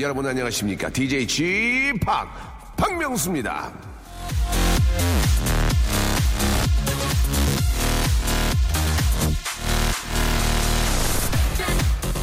여러분 0.00 0.26
안녕하십니까? 0.26 0.88
DJ 0.88 1.26
g 1.26 1.92
p 1.94 2.06
박명수입니다. 2.76 3.70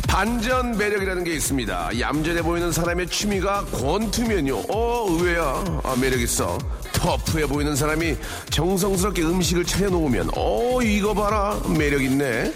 반전 0.07 0.75
매력이라는 0.75 1.23
게 1.23 1.35
있습니다. 1.35 1.99
얌전해 1.99 2.41
보이는 2.41 2.71
사람의 2.71 3.05
취미가 3.07 3.65
권투면요. 3.65 4.63
어, 4.69 5.05
의외야. 5.11 5.63
아, 5.83 5.95
매력있어. 6.01 6.57
터프해 6.93 7.45
보이는 7.45 7.75
사람이 7.75 8.15
정성스럽게 8.49 9.21
음식을 9.21 9.63
차려놓으면, 9.65 10.31
어, 10.35 10.81
이거 10.81 11.13
봐라. 11.13 11.61
매력있네. 11.77 12.51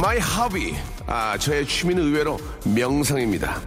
My 0.00 0.18
hobby. 0.18 0.74
아, 1.06 1.36
저의 1.36 1.66
취미는 1.66 2.04
의외로 2.04 2.38
명상입니다. 2.64 3.60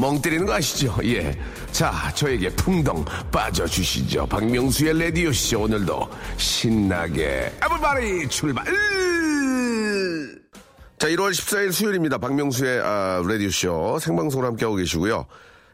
멍 0.00 0.22
때리는 0.22 0.46
거 0.46 0.54
아시죠? 0.54 0.96
예. 1.02 1.36
자, 1.72 2.12
저에게 2.14 2.50
풍덩 2.50 3.04
빠져주시죠. 3.32 4.26
박명수의 4.26 4.96
라디오쇼 4.96 5.62
오늘도 5.62 6.08
신나게 6.36 7.52
everybody 7.64 8.28
출발! 8.28 8.64
자, 10.98 11.08
1월 11.08 11.30
14일 11.30 11.72
수요일입니다. 11.72 12.18
박명수의 12.18 12.80
아, 12.84 13.22
라디오쇼 13.26 13.98
생방송으로 13.98 14.46
함께하고 14.46 14.76
계시고요. 14.76 15.26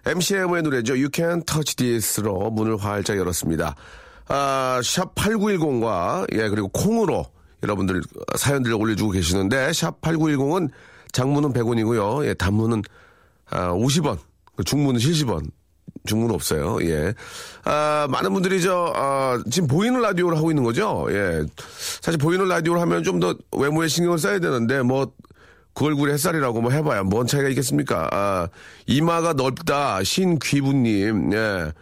MCM의 0.07 0.63
노래죠. 0.63 0.95
You 0.95 1.11
Can 1.13 1.43
Touch 1.45 1.77
This로 1.77 2.51
문을 2.51 2.79
활짝 2.79 3.19
열었습니다. 3.19 3.77
아, 4.29 4.81
샵 4.83 5.15
8910과 5.15 6.27
예, 6.33 6.49
그리고 6.49 6.69
콩으로 6.69 7.27
여러분들 7.63 8.01
사연들을 8.37 8.75
올려주고 8.77 9.11
계시는데 9.13 9.73
샵 9.73 10.01
8910은 10.01 10.71
장문은 11.13 11.53
100원이고요. 11.53 12.27
예, 12.27 12.35
단문은 12.35 12.83
아, 13.51 13.73
50원. 13.73 14.19
중문은 14.65 15.01
70원. 15.01 15.51
중문은 16.07 16.35
없어요. 16.35 16.79
예. 16.83 17.15
아, 17.65 18.09
많은 18.11 18.33
분들이 18.33 18.61
저, 18.61 18.93
아, 18.97 19.41
지금 19.51 19.69
보이는 19.69 20.01
라디오를 20.01 20.37
하고 20.37 20.51
있는 20.51 20.65
거죠? 20.65 21.07
예. 21.11 21.43
사실 22.01 22.19
보이는 22.19 22.49
라디오를 22.49 22.81
하면 22.81 23.05
좀 23.05 23.21
더 23.21 23.37
외모에 23.57 23.87
신경을 23.89 24.19
써야 24.19 24.39
되는데, 24.41 24.83
뭐, 24.83 25.13
그 25.75 25.85
얼굴에 25.87 26.13
햇살이라고 26.15 26.61
뭐 26.61 26.71
해봐야 26.73 27.03
뭔 27.05 27.27
차이가 27.27 27.49
있겠습니까? 27.51 28.09
아, 28.11 28.49
이마가 28.87 29.35
넓다. 29.35 30.03
신귀부님. 30.03 31.33
예. 31.35 31.73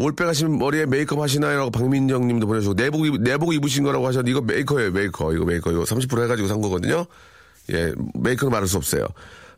올백 0.00 0.24
하시면 0.24 0.58
머리에 0.58 0.86
메이크업 0.86 1.20
하시나요? 1.20 1.58
라고 1.58 1.70
박민정 1.70 2.26
님도 2.26 2.46
보내주고, 2.46 2.74
내복, 2.74 3.06
입- 3.06 3.20
내복 3.20 3.52
입으신 3.54 3.84
거라고 3.84 4.06
하셨는데, 4.06 4.30
이거 4.30 4.40
메이커예요, 4.40 4.90
메이커. 4.92 5.32
이거 5.32 5.44
메이커. 5.44 5.70
이거 5.70 5.82
30% 5.84 6.22
해가지고 6.24 6.48
산 6.48 6.60
거거든요. 6.60 7.04
예, 7.70 7.92
메이커는 8.14 8.50
말할 8.50 8.66
수 8.66 8.76
없어요. 8.78 9.06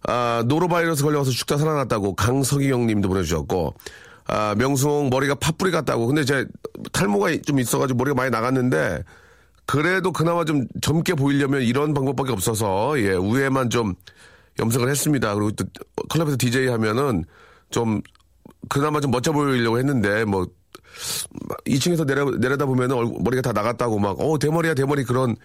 아, 0.05 0.43
노로바이러스 0.47 1.05
걸려서 1.05 1.31
죽다 1.31 1.59
살아났다고 1.59 2.17
강석희 2.17 2.69
님도 2.77 3.09
보내주셨고, 3.09 3.75
아, 4.27 4.55
명수홍 4.59 5.11
머리가 5.11 5.37
팥뿌리 5.37 5.71
같다고. 5.71 6.07
근데 6.07 6.25
제 6.25 6.47
탈모가 6.93 7.31
좀 7.47 7.61
있어가지고 7.61 7.97
머리가 7.99 8.15
많이 8.15 8.31
나갔는데, 8.31 9.05
그래도 9.65 10.13
그나마 10.13 10.45
좀 10.45 10.67
젊게 10.81 11.15
보이려면 11.15 11.63
이런 11.63 11.95
방법밖에 11.95 12.33
없어서, 12.33 12.99
예, 12.99 13.11
위에만 13.13 13.71
좀 13.71 13.95
염색을 14.59 14.89
했습니다. 14.89 15.35
그리고 15.35 15.53
또 15.53 15.65
클럽에서 16.09 16.37
DJ 16.37 16.67
하면은 16.67 17.25
좀, 17.71 18.03
그나마 18.69 19.01
좀 19.01 19.11
멋져 19.11 19.33
보이려고 19.33 19.79
했는데, 19.79 20.25
뭐, 20.25 20.47
2층에서 21.67 22.07
내려, 22.07 22.25
내려다 22.31 22.67
보면은 22.67 22.97
얼굴- 22.97 23.23
머리가 23.23 23.43
다 23.43 23.53
나갔다고 23.53 23.99
막, 23.99 24.21
어, 24.21 24.39
대머리야, 24.39 24.75
대머리 24.75 25.05
그런 25.05 25.37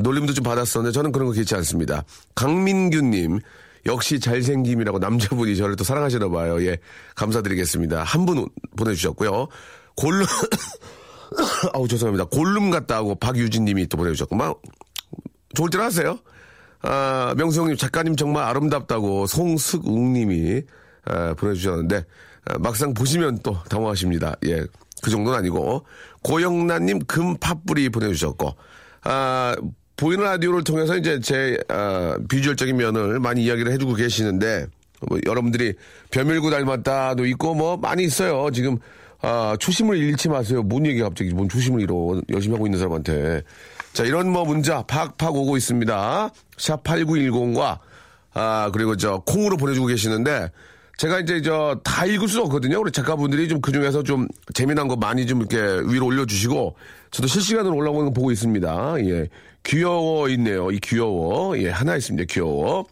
놀림도 0.00 0.32
좀 0.32 0.42
받았었는데 0.44 0.92
저는 0.92 1.12
그런 1.12 1.26
거 1.28 1.32
괜찮지 1.32 1.54
않습니다. 1.56 2.04
강민규님, 2.34 3.38
역시 3.86 4.18
잘생김이라고 4.18 4.98
남자분이 4.98 5.56
저를 5.56 5.76
또 5.76 5.84
사랑하시나 5.84 6.28
봐요. 6.30 6.60
예, 6.64 6.78
감사드리겠습니다. 7.16 8.02
한 8.02 8.24
분 8.24 8.48
보내주셨고요. 8.76 9.46
골룸, 9.96 10.26
아우, 11.74 11.86
죄송합니다. 11.88 12.24
골룸 12.26 12.70
같다고 12.70 13.14
박유진 13.16 13.64
님이 13.64 13.86
또 13.86 13.96
보내주셨고, 13.96 14.36
막, 14.36 14.60
좋을 15.54 15.70
줄 15.70 15.80
아세요? 15.82 16.18
아, 16.82 17.34
명수 17.36 17.60
형님, 17.60 17.76
작가님 17.76 18.16
정말 18.16 18.44
아름답다고 18.44 19.26
송숙웅 19.26 20.12
님이 20.14 20.62
아, 21.04 21.34
보내주셨는데, 21.34 21.96
아, 21.96 22.02
막상 22.60 22.94
보시면 22.94 23.40
또 23.42 23.56
당황하십니다. 23.68 24.36
예, 24.46 24.64
그 25.02 25.10
정도는 25.10 25.38
아니고, 25.38 25.84
고영란 26.22 26.86
님 26.86 26.98
금팥뿌리 27.00 27.88
보내주셨고, 27.90 28.54
아, 29.02 29.54
보이는 29.96 30.24
라디오를 30.24 30.64
통해서 30.64 30.96
이제 30.96 31.20
제, 31.20 31.58
아, 31.68 32.16
비주얼적인 32.28 32.76
면을 32.76 33.20
많이 33.20 33.44
이야기를 33.44 33.72
해주고 33.72 33.94
계시는데, 33.94 34.66
뭐 35.08 35.18
여러분들이 35.26 35.74
벼밀고 36.10 36.50
닮았다도 36.50 37.26
있고, 37.26 37.54
뭐 37.54 37.76
많이 37.76 38.04
있어요. 38.04 38.50
지금, 38.50 38.78
아, 39.20 39.56
초심을 39.58 39.96
잃지 39.96 40.28
마세요. 40.28 40.62
뭔 40.62 40.86
얘기 40.86 41.00
갑자기, 41.00 41.30
뭔 41.32 41.48
초심을 41.48 41.80
잃어. 41.80 42.20
열심히 42.30 42.54
하고 42.54 42.66
있는 42.66 42.78
사람한테. 42.78 43.42
자, 43.92 44.04
이런 44.04 44.30
뭐 44.30 44.44
문자 44.44 44.82
팍팍 44.82 45.34
오고 45.34 45.56
있습니다. 45.56 46.30
샵 46.58 46.82
8910과, 46.82 47.78
아, 48.34 48.70
그리고 48.72 48.96
저 48.96 49.22
콩으로 49.24 49.56
보내주고 49.56 49.86
계시는데, 49.86 50.50
제가 50.96 51.20
이제 51.20 51.42
저 51.42 51.80
다 51.84 52.06
읽을 52.06 52.28
수 52.28 52.40
없거든요. 52.42 52.80
우리 52.80 52.90
작가분들이 52.92 53.48
좀 53.48 53.60
그 53.60 53.72
중에서 53.72 54.02
좀 54.02 54.28
재미난 54.54 54.88
거 54.88 54.96
많이 54.96 55.26
좀 55.26 55.40
이렇게 55.40 55.58
위로 55.92 56.06
올려주시고, 56.06 56.76
저도 57.10 57.28
실시간으로 57.28 57.74
올라오는 57.74 58.06
거 58.06 58.10
보고 58.12 58.30
있습니다. 58.30 58.94
예. 59.06 59.28
귀여워 59.64 60.28
있네요. 60.30 60.70
이 60.70 60.78
귀여워. 60.78 61.58
예, 61.58 61.70
하나 61.70 61.96
있습니다. 61.96 62.26
귀여워. 62.32 62.86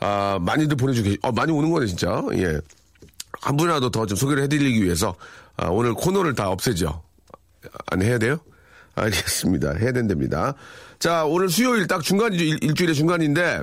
아, 0.00 0.38
많이들 0.40 0.76
보내주고 0.76 1.04
계시, 1.04 1.18
어, 1.22 1.32
많이 1.32 1.52
오는 1.52 1.70
거네, 1.70 1.86
진짜. 1.86 2.22
예. 2.34 2.60
한 3.40 3.56
분이라도 3.56 3.90
더 3.90 4.04
좀 4.06 4.16
소개를 4.16 4.42
해드리기 4.44 4.84
위해서, 4.84 5.14
아, 5.56 5.68
오늘 5.68 5.94
코너를 5.94 6.34
다 6.34 6.48
없애죠. 6.50 7.02
안 7.86 8.02
해야 8.02 8.18
돼요? 8.18 8.38
알겠습니다. 8.94 9.74
해야 9.76 9.92
된답니다. 9.92 10.54
자, 10.98 11.24
오늘 11.24 11.48
수요일 11.48 11.86
딱 11.86 12.02
중간이죠. 12.02 12.44
일, 12.44 12.58
일주일의 12.62 12.94
중간인데, 12.94 13.60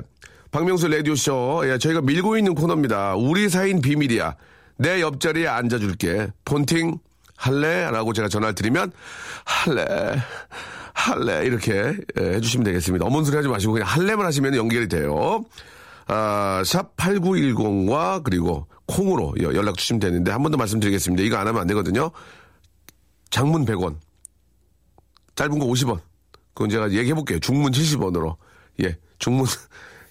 박명수 0.50 0.88
라디오쇼, 0.88 1.62
예, 1.66 1.78
저희가 1.78 2.00
밀고 2.00 2.36
있는 2.36 2.54
코너입니다. 2.54 3.14
우리 3.14 3.48
사이인 3.48 3.80
비밀이야. 3.80 4.34
내 4.78 5.00
옆자리에 5.00 5.46
앉아줄게. 5.46 6.28
폰팅 6.44 6.98
할래? 7.36 7.88
라고 7.90 8.12
제가 8.12 8.28
전화를 8.28 8.54
드리면, 8.54 8.90
할래. 9.44 9.84
할래. 10.92 11.46
이렇게 11.46 11.94
예, 12.18 12.22
해주시면 12.34 12.64
되겠습니다. 12.64 13.06
어머니 13.06 13.24
소리 13.26 13.36
하지 13.36 13.48
마시고 13.48 13.74
그냥 13.74 13.88
할래만 13.88 14.26
하시면 14.26 14.56
연결이 14.56 14.88
돼요. 14.88 15.44
아, 16.08 16.62
샵 16.66 16.96
8910과 16.96 18.22
그리고 18.24 18.66
콩으로 18.86 19.34
여- 19.40 19.54
연락 19.54 19.78
주시면 19.78 20.00
되는데 20.00 20.32
한 20.32 20.42
번 20.42 20.50
더 20.50 20.58
말씀드리겠습니다. 20.58 21.22
이거 21.22 21.36
안 21.36 21.46
하면 21.46 21.60
안 21.60 21.66
되거든요. 21.68 22.10
장문 23.30 23.64
100원. 23.64 23.96
짧은 25.36 25.58
거 25.60 25.66
50원. 25.66 26.00
그건 26.54 26.68
제가 26.70 26.90
얘기해 26.90 27.14
볼게요. 27.14 27.38
중문 27.38 27.70
70원으로. 27.70 28.36
예, 28.82 28.96
중문 29.20 29.46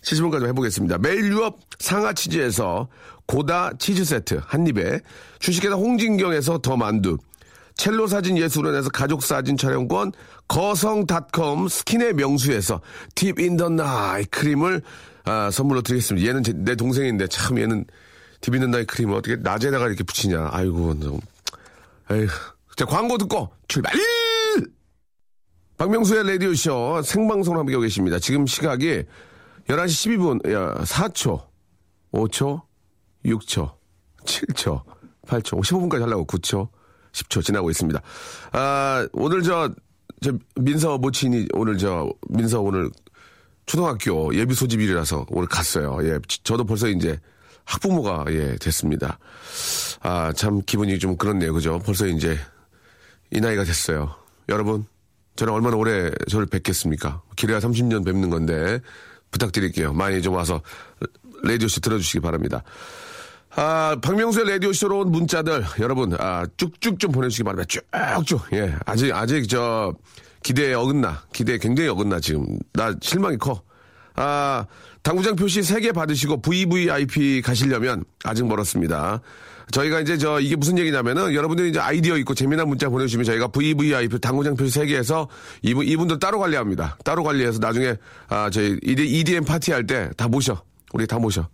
70원까지 0.03 0.47
해보겠습니다. 0.47 0.97
매일 0.99 1.31
유업 1.31 1.59
상하 1.79 2.13
치즈에서 2.13 2.87
고다 3.27 3.71
치즈 3.77 4.05
세트 4.05 4.41
한 4.45 4.65
입에 4.67 5.01
주식회사 5.39 5.75
홍진경에서 5.75 6.59
더 6.59 6.77
만두 6.77 7.17
첼로 7.75 8.07
사진 8.07 8.37
예술원에서 8.37 8.89
가족 8.89 9.23
사진 9.23 9.55
촬영권 9.55 10.11
거성닷컴 10.47 11.67
스킨의 11.67 12.13
명수에서 12.13 12.81
Deep 13.15 13.39
in 13.39 13.51
the 13.51 13.69
Night 13.69 14.25
크림을 14.25 14.81
아, 15.25 15.51
선물로 15.51 15.81
드리겠습니다. 15.83 16.27
얘는 16.27 16.43
제- 16.43 16.53
내 16.55 16.75
동생인데 16.75 17.27
참 17.27 17.59
얘는 17.59 17.85
Deep 18.41 18.53
in 18.55 18.60
the 18.60 18.67
Night 18.67 18.85
크림을 18.85 19.15
어떻게 19.15 19.35
낮에다가 19.35 19.87
이렇게 19.87 20.03
붙이냐. 20.03 20.49
아이고 20.51 20.99
좀. 20.99 21.19
에휴. 22.11 22.27
자 22.75 22.85
광고 22.85 23.17
듣고 23.17 23.49
출발! 23.67 23.93
박명수의 25.77 26.27
라디오쇼 26.31 27.01
생방송을 27.03 27.59
함께하고 27.59 27.83
계십니다. 27.83 28.19
지금 28.19 28.45
시각이 28.47 29.03
11시 29.69 30.17
12분, 30.17 30.51
야, 30.51 30.73
4초, 30.83 31.39
5초, 32.11 32.61
6초, 33.25 33.71
7초, 34.25 34.83
8초, 35.27 35.61
15분까지 35.61 36.01
하려고 36.01 36.25
9초, 36.25 36.67
10초 37.11 37.43
지나고 37.43 37.69
있습니다. 37.69 38.01
아, 38.53 39.07
오늘 39.13 39.43
저, 39.43 39.69
저 40.21 40.31
민서 40.55 40.97
모친이 40.97 41.49
오늘 41.53 41.77
저, 41.77 42.11
민서 42.29 42.61
오늘 42.61 42.89
초등학교 43.67 44.33
예비 44.35 44.55
소집일이라서 44.55 45.27
오늘 45.29 45.47
갔어요. 45.47 45.99
예, 46.01 46.17
지- 46.27 46.43
저도 46.43 46.63
벌써 46.63 46.87
이제 46.87 47.19
학부모가 47.65 48.25
예, 48.29 48.55
됐습니다. 48.55 49.19
아, 50.01 50.33
참 50.33 50.61
기분이 50.65 50.97
좀 50.97 51.15
그렇네요. 51.15 51.53
그죠? 51.53 51.77
벌써 51.85 52.07
이제 52.07 52.35
이 53.29 53.39
나이가 53.39 53.63
됐어요. 53.63 54.15
여러분, 54.49 54.87
저는 55.35 55.53
얼마나 55.53 55.77
오래 55.77 56.09
저를 56.27 56.47
뵙겠습니까? 56.47 57.21
길어야 57.35 57.59
30년 57.59 58.03
뵙는 58.03 58.31
건데 58.31 58.79
부탁드릴게요. 59.31 59.93
많이 59.93 60.21
좀 60.21 60.35
와서 60.35 60.61
라디오쇼 61.43 61.81
들어주시기 61.81 62.19
바랍니다. 62.19 62.63
아, 63.55 63.95
박명수의 64.01 64.47
라디오쇼로 64.47 64.99
온 64.99 65.11
문자들, 65.11 65.63
여러분, 65.79 66.15
아, 66.19 66.45
쭉쭉 66.57 66.99
좀 66.99 67.11
보내주시기 67.11 67.43
바랍니다. 67.43 67.67
쭉쭉. 68.17 68.53
예. 68.53 68.75
아직, 68.85 69.11
아직 69.13 69.47
저, 69.49 69.93
기대에 70.43 70.73
어긋나. 70.73 71.23
기대에 71.33 71.57
굉장히 71.57 71.89
어긋나, 71.89 72.19
지금. 72.19 72.45
나 72.73 72.93
실망이 73.01 73.37
커. 73.37 73.61
아, 74.21 74.65
당구장 75.01 75.35
표시 75.37 75.61
3개 75.61 75.93
받으시고 75.93 76.41
VVIP 76.41 77.41
가시려면 77.41 78.03
아직 78.25 78.45
멀었습니다. 78.45 79.21
저희가 79.71 80.01
이제 80.01 80.17
저 80.17 80.39
이게 80.41 80.55
무슨 80.57 80.77
얘기냐면은 80.77 81.33
여러분들이 81.33 81.69
이제 81.69 81.79
아이디어 81.79 82.17
있고 82.17 82.33
재미난 82.33 82.67
문자 82.67 82.89
보내주시면 82.89 83.23
저희가 83.23 83.47
VVIP 83.47 84.19
당구장 84.19 84.57
표시 84.57 84.77
3개에서 84.79 85.27
이분, 85.61 85.87
이분들 85.87 86.19
따로 86.19 86.37
관리합니다. 86.39 86.97
따로 87.05 87.23
관리해서 87.23 87.59
나중에 87.59 87.95
아, 88.27 88.49
저희 88.49 88.77
EDM 88.83 89.45
파티 89.45 89.71
할 89.71 89.85
때 89.87 90.09
다 90.17 90.27
모셔. 90.27 90.61
우리 90.91 91.07
다 91.07 91.17
모셔. 91.17 91.47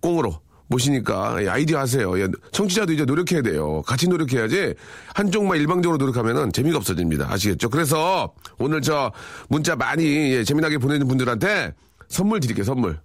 꽁으로. 0.00 0.40
모시니까 0.70 1.42
예, 1.44 1.48
아이디어 1.48 1.78
하세요. 1.78 2.20
예, 2.20 2.28
청취자도 2.52 2.92
이제 2.92 3.04
노력해야 3.06 3.40
돼요. 3.40 3.80
같이 3.86 4.06
노력해야지 4.06 4.74
한쪽만 5.14 5.56
일방적으로 5.56 5.96
노력하면은 5.96 6.52
재미가 6.52 6.76
없어집니다. 6.76 7.32
아시겠죠? 7.32 7.70
그래서 7.70 8.34
오늘 8.58 8.82
저 8.82 9.10
문자 9.48 9.76
많이 9.76 10.04
예, 10.34 10.44
재미나게 10.44 10.76
보내는 10.76 11.08
분들한테 11.08 11.72
선물 12.08 12.40
드릴게요. 12.40 12.64
선물. 12.64 13.00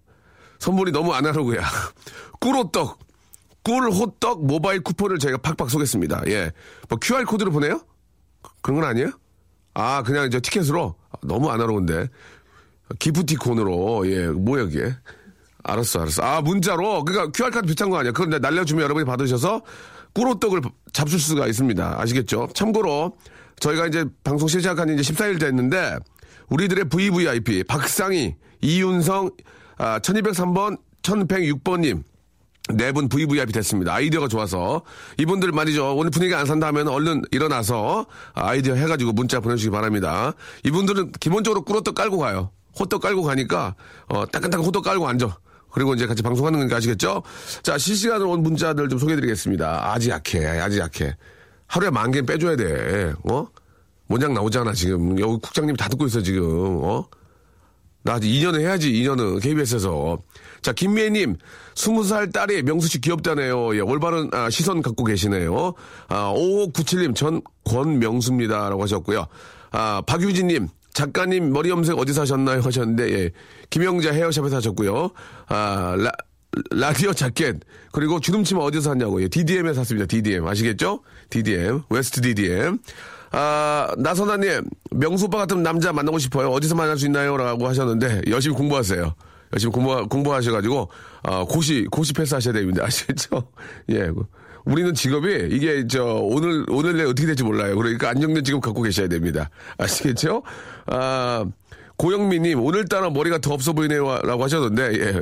선물이 0.59 0.91
너무 0.91 1.13
아날로그야. 1.13 1.61
꿀호떡, 2.39 2.99
꿀호떡 3.63 4.45
모바일 4.45 4.81
쿠폰을 4.81 5.19
저희가 5.19 5.37
팍팍 5.39 5.69
쏘겠습니다. 5.69 6.23
예. 6.27 6.51
뭐 6.89 6.97
QR 7.01 7.25
코드로 7.25 7.51
보내요? 7.51 7.81
그런 8.61 8.79
건 8.79 8.89
아니에요? 8.89 9.11
아, 9.73 10.03
그냥 10.03 10.25
이제 10.25 10.39
티켓으로? 10.39 10.95
너무 11.21 11.49
아날로그인데. 11.49 12.07
기프티콘으로, 12.99 14.09
예, 14.11 14.27
뭐야, 14.27 14.63
이게. 14.63 14.93
알았어, 15.63 16.01
알았어. 16.01 16.21
아, 16.21 16.41
문자로? 16.41 17.05
그러니까 17.05 17.31
QR카드 17.31 17.65
비슷한 17.65 17.89
거 17.89 17.97
아니야. 17.97 18.11
그건 18.11 18.41
날려주면 18.41 18.83
여러분이 18.83 19.05
받으셔서 19.05 19.61
꿀호떡을 20.13 20.61
잡술 20.91 21.19
수가 21.19 21.47
있습니다. 21.47 22.01
아시겠죠? 22.01 22.49
참고로, 22.53 23.17
저희가 23.59 23.87
이제 23.87 24.05
방송 24.23 24.47
시작한 24.47 24.89
지 24.89 24.93
이제 24.95 25.13
14일 25.13 25.39
됐는데, 25.39 25.97
우리들의 26.53 26.85
VVIP, 26.85 27.63
박상희, 27.63 28.35
이윤성, 28.61 29.31
아, 29.77 29.97
1203번, 29.99 30.77
1106번님, 31.01 32.03
네 32.75 32.91
분 32.91 33.09
VVIP 33.09 33.51
됐습니다. 33.51 33.93
아이디어가 33.95 34.27
좋아서. 34.27 34.83
이분들 35.17 35.51
말이죠. 35.51 35.95
오늘 35.97 36.11
분위기 36.11 36.33
안 36.35 36.45
산다 36.45 36.67
하면 36.67 36.87
얼른 36.87 37.23
일어나서 37.31 38.05
아이디어 38.33 38.75
해가지고 38.75 39.11
문자 39.13 39.39
보내주시기 39.41 39.71
바랍니다. 39.71 40.33
이분들은 40.63 41.11
기본적으로 41.13 41.63
꿀호떡 41.63 41.95
깔고 41.95 42.19
가요. 42.19 42.51
호떡 42.79 43.01
깔고 43.01 43.23
가니까, 43.23 43.75
어, 44.07 44.25
따끈따끈 44.27 44.65
호떡 44.65 44.83
깔고 44.83 45.07
앉아. 45.07 45.37
그리고 45.71 45.95
이제 45.95 46.05
같이 46.05 46.21
방송하는 46.21 46.59
거니까 46.59 46.77
아시겠죠? 46.77 47.23
자, 47.63 47.77
실시간으로 47.79 48.29
온 48.29 48.43
문자들 48.43 48.87
좀 48.89 48.99
소개해드리겠습니다. 48.99 49.91
아주 49.91 50.11
약해, 50.11 50.45
아주 50.59 50.77
약해. 50.79 51.17
하루에 51.67 51.89
만 51.89 52.11
개는 52.11 52.27
빼줘야 52.27 52.55
돼. 52.55 53.13
어? 53.29 53.47
모양 54.07 54.33
나오잖아, 54.33 54.73
지금. 54.73 55.19
여기 55.19 55.39
국장님 55.41 55.75
다 55.75 55.87
듣고 55.89 56.05
있어, 56.05 56.21
지금. 56.21 56.79
어? 56.83 57.05
나 58.03 58.13
아직 58.13 58.27
2년은 58.27 58.59
해야지, 58.59 58.91
2년은. 58.91 59.41
KBS에서. 59.41 60.17
자, 60.61 60.73
김미애님, 60.73 61.37
20살 61.75 62.33
딸이 62.33 62.63
명수 62.63 62.87
씨 62.89 62.99
귀엽다네요. 62.99 63.75
예, 63.75 63.79
올바른 63.79 64.29
아, 64.33 64.49
시선 64.49 64.81
갖고 64.81 65.03
계시네요. 65.05 65.73
아, 66.09 66.33
5597님, 66.35 67.15
전 67.15 67.41
권명수입니다. 67.63 68.69
라고 68.69 68.83
하셨고요. 68.83 69.25
아, 69.71 70.01
박유진님, 70.05 70.67
작가님 70.93 71.53
머리 71.53 71.69
염색 71.69 71.97
어디서 71.97 72.21
하셨나요? 72.21 72.61
하셨는데, 72.61 73.11
예. 73.13 73.31
김영자 73.69 74.11
헤어샵에서 74.11 74.57
하셨고요. 74.57 75.11
아, 75.47 75.95
라, 75.97 76.11
라디오 76.71 77.13
자켓, 77.13 77.61
그리고 77.91 78.19
주름치마 78.19 78.61
어디서 78.61 78.91
샀냐고. 78.91 79.21
예, 79.23 79.27
DDM에서 79.27 79.75
샀습니다. 79.81 80.05
DDM. 80.05 80.45
아시겠죠? 80.45 81.01
DDM. 81.29 81.83
West 81.89 82.21
DDM. 82.21 82.79
아, 83.35 83.91
나선아님, 83.97 84.61
명수 84.91 85.25
오빠 85.25 85.39
같은 85.39 85.63
남자 85.63 85.91
만나고 85.91 86.19
싶어요. 86.19 86.49
어디서 86.49 86.75
만날 86.75 86.97
수 86.99 87.07
있나요? 87.07 87.35
라고 87.35 87.67
하셨는데, 87.67 88.21
열심히 88.27 88.55
공부하세요. 88.55 89.11
열심히 89.53 89.73
공부, 89.73 90.07
공부하셔가지고, 90.07 90.89
아, 91.23 91.43
고시, 91.43 91.87
고시 91.91 92.13
패스 92.13 92.35
하셔야 92.35 92.53
됩니다. 92.53 92.83
아시겠죠? 92.85 93.49
예. 93.89 94.11
우리는 94.65 94.93
직업이, 94.93 95.47
이게, 95.49 95.87
저, 95.87 96.03
오늘, 96.03 96.63
오늘 96.69 96.95
내 96.97 97.03
어떻게 97.03 97.25
될지 97.25 97.43
몰라요. 97.43 97.75
그러니까 97.75 98.09
안정된 98.09 98.43
직업 98.43 98.61
갖고 98.61 98.83
계셔야 98.83 99.07
됩니다. 99.07 99.49
아시겠죠? 99.79 100.43
아, 100.85 101.43
고영미님, 101.97 102.59
오늘따라 102.61 103.09
머리가 103.09 103.39
더 103.39 103.53
없어 103.55 103.73
보이네요. 103.73 104.19
라고 104.23 104.43
하셨는데, 104.43 104.93
예. 104.99 105.21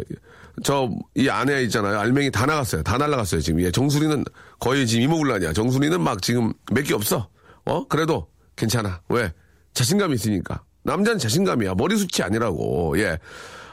저, 0.64 0.90
이 1.16 1.30
안에 1.30 1.64
있잖아요. 1.64 1.98
알맹이 1.98 2.30
다 2.32 2.46
나갔어요. 2.46 2.84
다 2.84 2.98
날라갔어요. 2.98 3.40
지금. 3.40 3.62
예. 3.62 3.72
정수리는 3.72 4.26
거의 4.60 4.86
지금 4.86 5.04
이모굴란이야. 5.06 5.54
정수리는 5.54 6.02
막 6.02 6.22
지금 6.22 6.52
몇 6.74 6.84
개 6.84 6.94
없어. 6.94 7.30
어? 7.66 7.88
그래도 7.88 8.28
괜찮아. 8.56 9.02
왜? 9.10 9.34
자신감이 9.74 10.16
있으니까. 10.16 10.64
남자는 10.84 11.20
자신감이야. 11.20 11.76
머리숱이 11.76 12.24
아니라고. 12.26 12.98
예. 13.00 13.20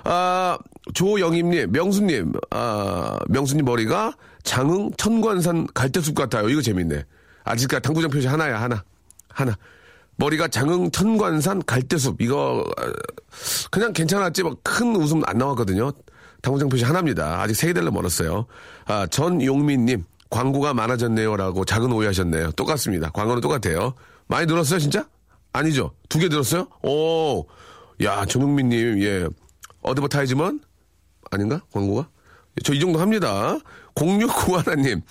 아, 0.05 0.59
조영임님, 0.95 1.73
명수님, 1.73 2.33
아, 2.51 3.19
명수님 3.29 3.65
머리가 3.65 4.15
장흥 4.43 4.93
천관산 4.97 5.67
갈대숲 5.75 6.15
같아요. 6.15 6.49
이거 6.49 6.63
재밌네. 6.63 7.05
아직까지 7.45 7.83
당구장 7.83 8.11
표시 8.11 8.27
하나야, 8.27 8.61
하나. 8.61 8.85
하나. 9.29 9.57
머리가 10.17 10.49
장흥 10.49 10.91
천관산 10.91 11.63
갈대숲. 11.65 12.21
이거, 12.21 12.65
아, 12.77 12.93
그냥 13.71 13.93
괜찮았지. 13.93 14.43
뭐 14.43 14.70
큰 14.70 14.97
웃음 14.97 15.23
안 15.27 15.39
나왔거든요. 15.39 15.93
당구장 16.43 16.69
표시 16.69 16.85
하나입니다. 16.85 17.41
아직 17.41 17.55
세 17.55 17.62
개 17.62 17.73
될라면 17.73 17.91
멀었어요. 17.91 18.47
아, 18.87 19.07
전용민님, 19.07 20.05
광고가 20.31 20.75
많아졌네요. 20.75 21.37
라고 21.37 21.65
작은 21.65 21.91
오해하셨네요. 21.93 22.53
똑같습니다. 22.53 23.11
광고는 23.11 23.41
똑같아요. 23.41 23.95
많이 24.27 24.47
늘었어요, 24.47 24.79
진짜? 24.79 25.09
아니죠. 25.53 25.93
두 26.09 26.19
개 26.19 26.29
늘었어요? 26.29 26.69
오, 26.83 27.47
야, 28.03 28.25
전용민님, 28.27 29.03
예. 29.03 29.27
Advertisement? 29.83 30.61
아닌가? 31.31 31.63
광고가? 31.73 32.09
저 32.65 32.75
이 32.75 32.81
정도 32.81 32.99
합니다. 33.01 33.59
0691님. 33.95 35.03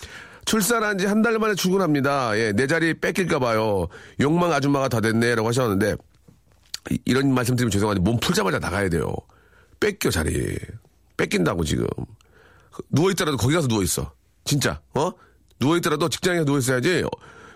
출산한 0.46 0.98
지 0.98 1.06
한 1.08 1.22
달 1.22 1.38
만에 1.40 1.56
출근합니다. 1.56 2.38
예, 2.38 2.52
내 2.54 2.68
자리 2.68 2.94
뺏길까봐요. 2.94 3.88
욕망 4.22 4.54
아줌마가 4.54 4.88
다 4.88 5.02
됐네. 5.02 5.36
라고 5.36 5.48
하셨는데, 5.50 5.96
이- 6.92 7.00
이런 7.06 7.34
말씀 7.34 7.56
드리면 7.56 7.72
죄송한데, 7.72 8.02
몸 8.02 8.18
풀자마자 8.20 8.60
나가야 8.60 8.90
돼요. 8.90 9.14
뺏겨, 9.80 10.10
자리. 10.10 10.58
뺏긴다고, 11.18 11.64
지금. 11.66 11.88
누워있더라도 12.90 13.38
거기 13.38 13.56
가서 13.56 13.68
누워있어. 13.68 14.12
진짜, 14.48 14.80
어? 14.96 15.12
누워있더라도 15.60 16.10
직장에 16.10 16.40
누워있어야지. 16.44 17.04
어, 17.04 17.10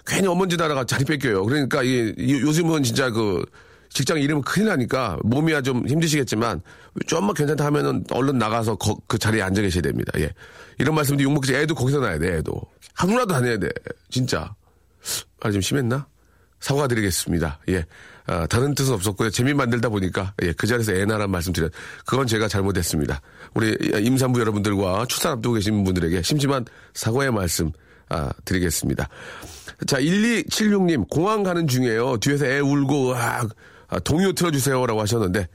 괜히 0.05 0.27
엄먼지 0.27 0.57
나라가 0.57 0.83
자리 0.83 1.05
뺏겨요. 1.05 1.45
그러니까 1.45 1.81
이, 1.83 2.13
이- 2.17 2.41
요즘은 2.41 2.83
진짜 2.83 3.09
그, 3.09 3.43
직장 3.89 4.19
이름은 4.19 4.41
큰일 4.43 4.67
나니까 4.67 5.17
몸이야 5.23 5.61
좀 5.61 5.87
힘드시겠지만 5.87 6.61
좀만 7.07 7.33
괜찮다 7.33 7.65
하면은 7.65 8.03
얼른 8.11 8.37
나가서 8.37 8.75
거- 8.75 8.97
그 9.07 9.17
자리에 9.17 9.41
앉아 9.41 9.61
계셔야 9.61 9.81
됩니다. 9.81 10.11
예. 10.19 10.29
이런 10.79 10.95
말씀도 10.95 11.23
욕먹지 11.23 11.53
애도 11.55 11.75
거기서 11.75 11.99
나야 11.99 12.17
돼, 12.19 12.37
애도. 12.37 12.61
하루라도 12.93 13.33
다녀야 13.33 13.57
돼. 13.57 13.69
진짜. 14.09 14.53
아, 15.41 15.51
좀 15.51 15.61
심했나? 15.61 16.07
사과드리겠습니다. 16.59 17.59
예. 17.69 17.85
아, 18.31 18.47
다른 18.47 18.73
뜻은 18.73 18.93
없었고요. 18.93 19.29
재미 19.29 19.53
만들다 19.53 19.89
보니까, 19.89 20.33
예, 20.41 20.53
그 20.53 20.65
자리에서 20.65 20.93
애나란 20.93 21.29
말씀 21.29 21.51
드렸, 21.51 21.69
그건 22.05 22.27
제가 22.27 22.47
잘못했습니다. 22.47 23.19
우리 23.53 23.75
임산부 24.05 24.39
여러분들과 24.39 25.05
출산 25.07 25.33
앞두고 25.33 25.55
계신 25.55 25.83
분들에게 25.83 26.21
심심한 26.21 26.63
사과의 26.93 27.33
말씀, 27.33 27.73
아, 28.07 28.29
드리겠습니다. 28.45 29.09
자, 29.85 29.99
1276님, 29.99 31.09
공항 31.09 31.43
가는 31.43 31.67
중이에요. 31.67 32.19
뒤에서 32.19 32.45
애 32.45 32.59
울고, 32.59 33.09
으악, 33.09 33.49
아, 33.89 33.99
동요 33.99 34.31
틀어주세요라고 34.31 35.01
하셨는데, 35.01 35.49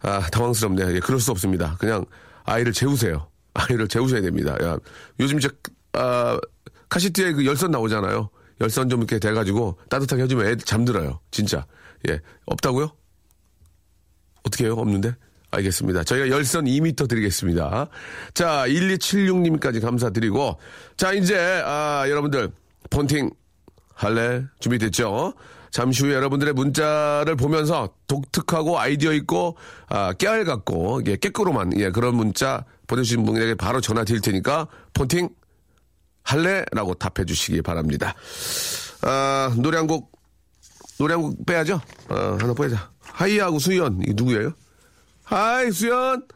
아, 0.00 0.22
당황스럽네요. 0.30 0.94
예, 0.94 1.00
그럴 1.00 1.20
수 1.20 1.32
없습니다. 1.32 1.76
그냥 1.78 2.06
아이를 2.44 2.72
재우세요. 2.72 3.28
아이를 3.52 3.88
재우셔야 3.88 4.22
됩니다. 4.22 4.56
야, 4.62 4.78
요즘 5.20 5.36
이제, 5.36 5.50
아, 5.92 6.40
카시트에 6.88 7.32
그 7.32 7.44
열선 7.44 7.72
나오잖아요. 7.72 8.30
열선 8.62 8.88
좀 8.88 9.00
이렇게 9.00 9.18
돼가지고 9.18 9.76
따뜻하게 9.90 10.22
해주면 10.22 10.46
애 10.46 10.56
잠들어요. 10.56 11.20
진짜. 11.30 11.66
예. 12.08 12.20
없다고요? 12.46 12.90
어떻게 14.44 14.64
해요? 14.64 14.74
없는데? 14.74 15.14
알겠습니다. 15.50 16.02
저희가 16.04 16.28
열선 16.30 16.64
2m 16.64 17.08
드리겠습니다. 17.08 17.88
자, 18.32 18.64
1276님까지 18.66 19.80
감사드리고, 19.82 20.58
자, 20.96 21.12
이제, 21.12 21.36
아, 21.64 22.04
여러분들, 22.08 22.50
폰팅 22.90 23.30
할래? 23.94 24.42
준비됐죠? 24.60 25.34
잠시 25.70 26.04
후에 26.04 26.14
여러분들의 26.14 26.54
문자를 26.54 27.36
보면서 27.36 27.94
독특하고 28.06 28.78
아이디어 28.78 29.12
있고, 29.12 29.56
아, 29.88 30.12
깨알 30.14 30.44
같고, 30.44 31.02
예, 31.06 31.16
깨끗로만, 31.16 31.78
예, 31.78 31.90
그런 31.90 32.14
문자 32.16 32.64
보내주신 32.86 33.24
분에게 33.24 33.54
바로 33.54 33.80
전화 33.80 34.04
드릴 34.04 34.20
테니까, 34.22 34.66
폰팅 34.94 35.28
할래? 36.24 36.64
라고 36.72 36.94
답해 36.94 37.26
주시기 37.26 37.60
바랍니다. 37.62 38.14
아, 39.02 39.54
노래 39.58 39.76
한 39.76 39.86
곡 39.86 40.11
노래 40.98 41.14
한곡 41.14 41.46
빼야죠? 41.46 41.80
어, 42.08 42.36
하나 42.40 42.54
빼자. 42.54 42.90
하이하고 43.00 43.58
수현, 43.58 44.00
이게 44.02 44.12
누구예요? 44.14 44.52
하이, 45.24 45.70
수현! 45.72 46.26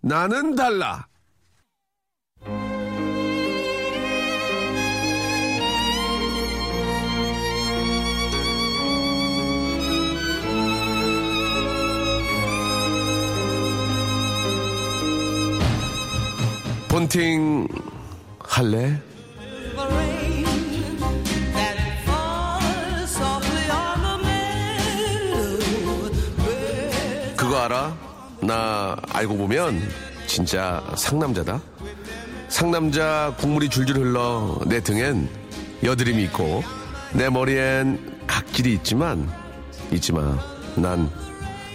나는 0.00 0.54
달라! 0.54 1.06
폰팅 16.88 17.68
할래? 18.40 19.00
나 28.48 28.96
알고 29.10 29.36
보면 29.36 29.78
진짜 30.26 30.82
상남자다. 30.96 31.60
상남자 32.48 33.34
국물이 33.36 33.68
줄줄 33.68 33.98
흘러 33.98 34.58
내 34.64 34.80
등엔 34.80 35.28
여드름이 35.84 36.22
있고 36.24 36.64
내 37.12 37.28
머리엔 37.28 38.22
각질이 38.26 38.72
있지만 38.76 39.30
잊지 39.92 40.14
마. 40.14 40.38
난 40.76 41.10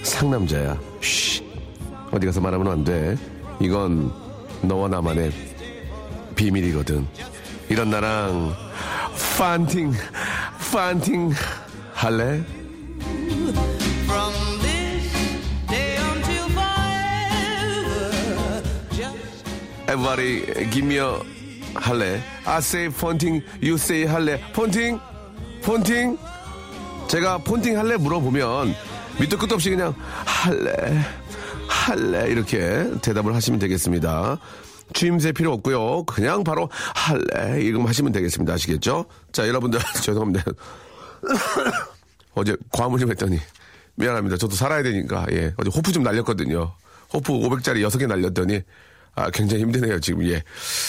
상남자야. 0.02 0.80
쉬. 1.00 1.44
어디 2.10 2.26
가서 2.26 2.42
말하면 2.42 2.68
안 2.68 2.84
돼. 2.84 3.18
이건 3.62 4.12
너와 4.64 4.88
나만의 4.88 5.32
비밀이거든. 6.36 7.08
이런 7.70 7.92
나랑 7.92 8.56
판팅, 9.38 9.94
판팅 10.72 11.34
할래? 11.94 12.42
Just 19.86 19.92
Everybody 19.92 20.70
give 20.72 20.86
me 20.86 20.98
a 20.98 21.20
할래. 21.76 22.22
I 22.46 22.58
say 22.58 22.90
폰팅, 22.90 23.42
you 23.62 23.76
say 23.76 24.06
할래. 24.06 24.40
폰팅, 24.54 25.00
폰팅. 25.64 26.18
제가 27.08 27.40
폰팅 27.40 27.78
할래 27.78 27.98
물어보면 27.98 28.74
밑도 29.20 29.38
끝도 29.38 29.56
없이 29.56 29.70
그냥 29.70 29.94
할래, 30.26 31.04
할래 31.68 32.30
이렇게 32.30 32.90
대답을 33.02 33.36
하시면 33.36 33.60
되겠습니다. 33.60 34.40
추임새 34.94 35.32
필요 35.32 35.54
없고요. 35.54 36.04
그냥 36.06 36.44
바로 36.44 36.70
할래 36.96 37.62
이거 37.62 37.84
하시면 37.84 38.12
되겠습니다. 38.12 38.54
아시겠죠? 38.54 39.06
자, 39.32 39.48
여러분들 39.48 39.80
죄송합니다. 40.02 40.44
어제 42.36 42.56
과물 42.72 43.00
좀 43.00 43.12
했더니 43.12 43.40
미안합니다. 43.96 44.38
저도 44.38 44.56
살아야 44.56 44.82
되니까 44.84 45.26
예 45.32 45.54
어제 45.58 45.70
호프 45.70 45.92
좀 45.92 46.04
날렸거든요. 46.04 46.74
호프 47.14 47.32
500짜리 47.32 47.88
6개 47.88 48.08
날렸더니 48.08 48.62
아 49.16 49.30
굉장히 49.30 49.64
힘드네요 49.64 50.00
지금 50.00 50.26
예. 50.28 50.44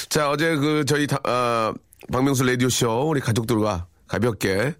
자 0.09 0.31
어제 0.31 0.57
그 0.57 0.85
저희 0.87 1.07
다, 1.07 1.19
아, 1.25 1.73
박명수 2.12 2.45
라디오 2.45 2.69
쇼 2.69 3.09
우리 3.09 3.21
가족들과 3.21 3.87
가볍게 4.07 4.75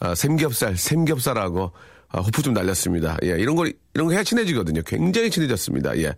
아, 0.00 0.14
삼겹살 0.14 0.76
삼겹살하고 0.76 1.72
아, 2.08 2.20
호프 2.20 2.42
좀 2.42 2.54
날렸습니다. 2.54 3.16
예 3.22 3.28
이런 3.38 3.54
거 3.54 3.66
이런 3.94 4.08
거 4.08 4.12
해야 4.12 4.24
친해지거든요. 4.24 4.82
굉장히 4.84 5.30
친해졌습니다. 5.30 5.96
예. 5.98 6.14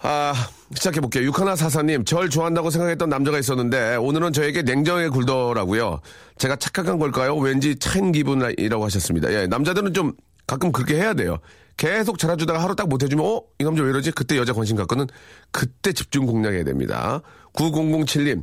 아, 0.00 0.34
시작해볼게요. 0.74 1.24
육하나 1.24 1.56
사사님, 1.56 2.04
절 2.04 2.28
좋아한다고 2.28 2.70
생각했던 2.70 3.08
남자가 3.08 3.38
있었는데, 3.38 3.96
오늘은 3.96 4.32
저에게 4.32 4.62
냉정하게 4.62 5.08
굴더라고요. 5.08 6.00
제가 6.38 6.56
착각한 6.56 6.98
걸까요? 6.98 7.34
왠지 7.36 7.76
차인 7.76 8.12
기분이라고 8.12 8.84
하셨습니다. 8.84 9.32
예, 9.32 9.46
남자들은 9.46 9.94
좀 9.94 10.12
가끔 10.46 10.70
그렇게 10.70 10.96
해야 10.96 11.14
돼요. 11.14 11.38
계속 11.76 12.18
잘해주다가 12.18 12.62
하루 12.62 12.74
딱 12.74 12.88
못해주면, 12.88 13.24
어? 13.24 13.42
이 13.58 13.64
남자 13.64 13.82
왜 13.82 13.90
이러지? 13.90 14.12
그때 14.12 14.36
여자 14.38 14.52
관심 14.52 14.76
갖고는 14.76 15.06
그때 15.50 15.92
집중 15.92 16.24
공략해야 16.26 16.64
됩니다. 16.64 17.20
9007님, 17.52 18.42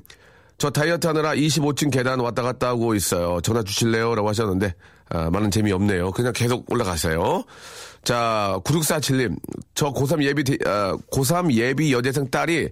저 0.57 0.69
다이어트 0.69 1.07
하느라 1.07 1.33
25층 1.33 1.91
계단 1.91 2.19
왔다 2.19 2.41
갔다 2.43 2.67
하고 2.69 2.93
있어요. 2.95 3.41
전화 3.41 3.63
주실래요? 3.63 4.13
라고 4.15 4.29
하셨는데, 4.29 4.75
아, 5.09 5.29
많은 5.31 5.49
재미없네요. 5.51 6.11
그냥 6.11 6.31
계속 6.33 6.71
올라가세요. 6.71 7.43
자, 8.03 8.59
9647님, 8.63 9.35
저 9.75 9.91
고3 9.91 10.23
예비, 10.23 10.43
대- 10.43 10.57
아, 10.65 10.95
고3 11.11 11.51
예비 11.53 11.91
여대생 11.91 12.29
딸이 12.29 12.69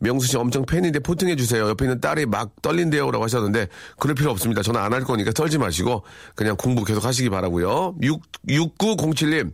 명수 0.00 0.26
씨 0.26 0.36
엄청 0.36 0.66
팬인데 0.66 0.98
포팅해 0.98 1.36
주세요. 1.36 1.68
옆에 1.68 1.84
있는 1.84 2.00
딸이 2.00 2.26
막 2.26 2.50
떨린대요. 2.60 3.10
라고 3.12 3.22
하셨는데, 3.24 3.68
그럴 3.98 4.14
필요 4.14 4.30
없습니다. 4.32 4.60
저는 4.62 4.80
안 4.80 4.92
할 4.92 5.04
거니까 5.04 5.30
떨지 5.32 5.58
마시고, 5.58 6.02
그냥 6.34 6.56
공부 6.56 6.84
계속 6.84 7.04
하시기 7.04 7.30
바라고요 7.30 7.94
6, 8.02 8.20
6907님, 8.48 9.52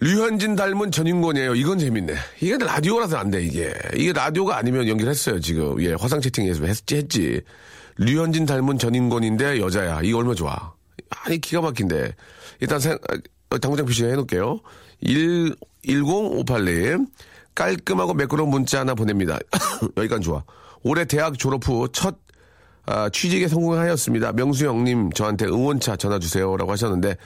류현진 0.00 0.56
닮은 0.56 0.90
전인권이에요. 0.90 1.54
이건 1.54 1.78
재밌네. 1.78 2.14
이게 2.40 2.58
라디오라서 2.58 3.16
안 3.16 3.30
돼, 3.30 3.42
이게. 3.42 3.72
이게 3.94 4.12
라디오가 4.12 4.58
아니면 4.58 4.86
연결했어요, 4.88 5.40
지금. 5.40 5.82
예, 5.82 5.94
화상 5.94 6.20
채팅에서 6.20 6.64
했지, 6.64 6.96
했지. 6.96 7.40
류현진 7.96 8.44
닮은 8.44 8.78
전인권인데 8.78 9.60
여자야. 9.60 10.00
이거 10.02 10.18
얼마 10.18 10.34
좋아. 10.34 10.74
아니, 11.08 11.40
기가 11.40 11.62
막힌데. 11.62 12.14
일단, 12.60 12.78
생, 12.78 12.98
어, 13.50 13.58
당구장 13.58 13.86
표시 13.86 14.04
해놓을게요. 14.04 14.60
1, 15.00 15.54
1058님. 15.86 17.06
깔끔하고 17.54 18.12
매끄러운 18.12 18.50
문자 18.50 18.80
하나 18.80 18.94
보냅니다. 18.94 19.38
여기까지 19.96 20.24
좋아. 20.24 20.44
올해 20.82 21.06
대학 21.06 21.38
졸업 21.38 21.66
후첫 21.66 22.18
아, 22.86 23.08
취직에 23.08 23.48
성공하였습니다. 23.48 24.32
명수 24.32 24.66
형님 24.66 25.10
저한테 25.10 25.46
응원차 25.46 25.96
전화 25.96 26.18
주세요라고 26.18 26.70
하셨는데 26.70 27.16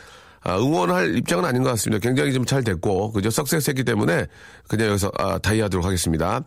아, 0.42 0.56
응원할 0.58 1.16
입장은 1.16 1.44
아닌 1.44 1.62
것 1.62 1.70
같습니다. 1.70 2.00
굉장히 2.00 2.32
좀 2.32 2.44
잘 2.44 2.64
됐고 2.64 3.12
그저 3.12 3.30
석세스했기 3.30 3.84
때문에 3.84 4.26
그냥 4.68 4.88
여기서 4.88 5.12
아, 5.18 5.38
다이하도록 5.38 5.84
하겠습니다. 5.84 6.40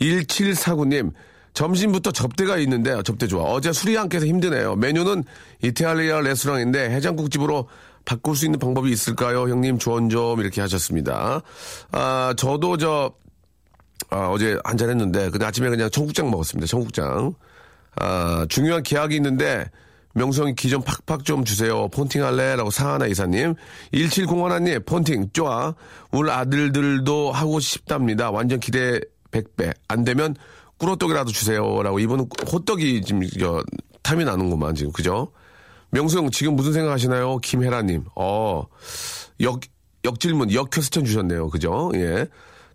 1749님 0.00 1.12
점심부터 1.54 2.12
접대가 2.12 2.58
있는데 2.58 3.02
접대 3.02 3.26
좋아. 3.26 3.44
어제 3.44 3.72
술이 3.72 3.98
안 3.98 4.08
깨서 4.08 4.26
힘드네요. 4.26 4.76
메뉴는 4.76 5.24
이탈리아 5.62 6.20
레스토랑인데 6.20 6.90
해장국집으로 6.90 7.68
바꿀 8.04 8.36
수 8.36 8.44
있는 8.44 8.58
방법이 8.58 8.90
있을까요? 8.90 9.48
형님 9.48 9.78
조언 9.78 10.08
좀 10.08 10.40
이렇게 10.40 10.60
하셨습니다. 10.60 11.42
아 11.92 12.34
저도 12.36 12.76
저 12.76 13.12
아, 14.08 14.28
어제 14.28 14.58
한잔 14.64 14.88
했는데, 14.88 15.28
근데 15.30 15.44
아침에 15.44 15.68
그냥 15.68 15.88
청국장 15.90 16.30
먹었습니다. 16.30 16.66
청국장. 16.66 17.34
아, 17.96 18.46
중요한 18.48 18.82
계약이 18.82 19.14
있는데, 19.16 19.70
명성이 20.14 20.54
기좀 20.54 20.82
팍팍 20.82 21.24
좀 21.24 21.44
주세요. 21.44 21.88
폰팅 21.88 22.24
할래? 22.24 22.56
라고 22.56 22.70
사하나 22.70 23.06
이사님. 23.06 23.54
1701님, 23.92 24.84
폰팅, 24.84 25.30
좋아. 25.32 25.74
우리 26.10 26.30
아들들도 26.30 27.30
하고 27.32 27.60
싶답니다. 27.60 28.30
완전 28.30 28.58
기대 28.58 29.00
100배. 29.30 29.72
안 29.88 30.04
되면 30.04 30.34
꿀호떡이라도 30.78 31.30
주세요. 31.30 31.82
라고 31.82 31.98
이분은 32.00 32.28
호떡이 32.50 33.02
지금, 33.02 33.28
저, 33.38 33.62
탐이 34.02 34.24
나는구만, 34.24 34.74
지금. 34.74 34.92
그죠? 34.92 35.30
명성 35.90 36.30
지금 36.30 36.56
무슨 36.56 36.72
생각 36.72 36.92
하시나요? 36.92 37.38
김혜라님. 37.38 38.04
어, 38.16 38.64
역, 39.40 39.60
역질문, 40.04 40.52
역퀘스천 40.52 41.04
주셨네요. 41.04 41.50
그죠? 41.50 41.90
예. 41.94 42.26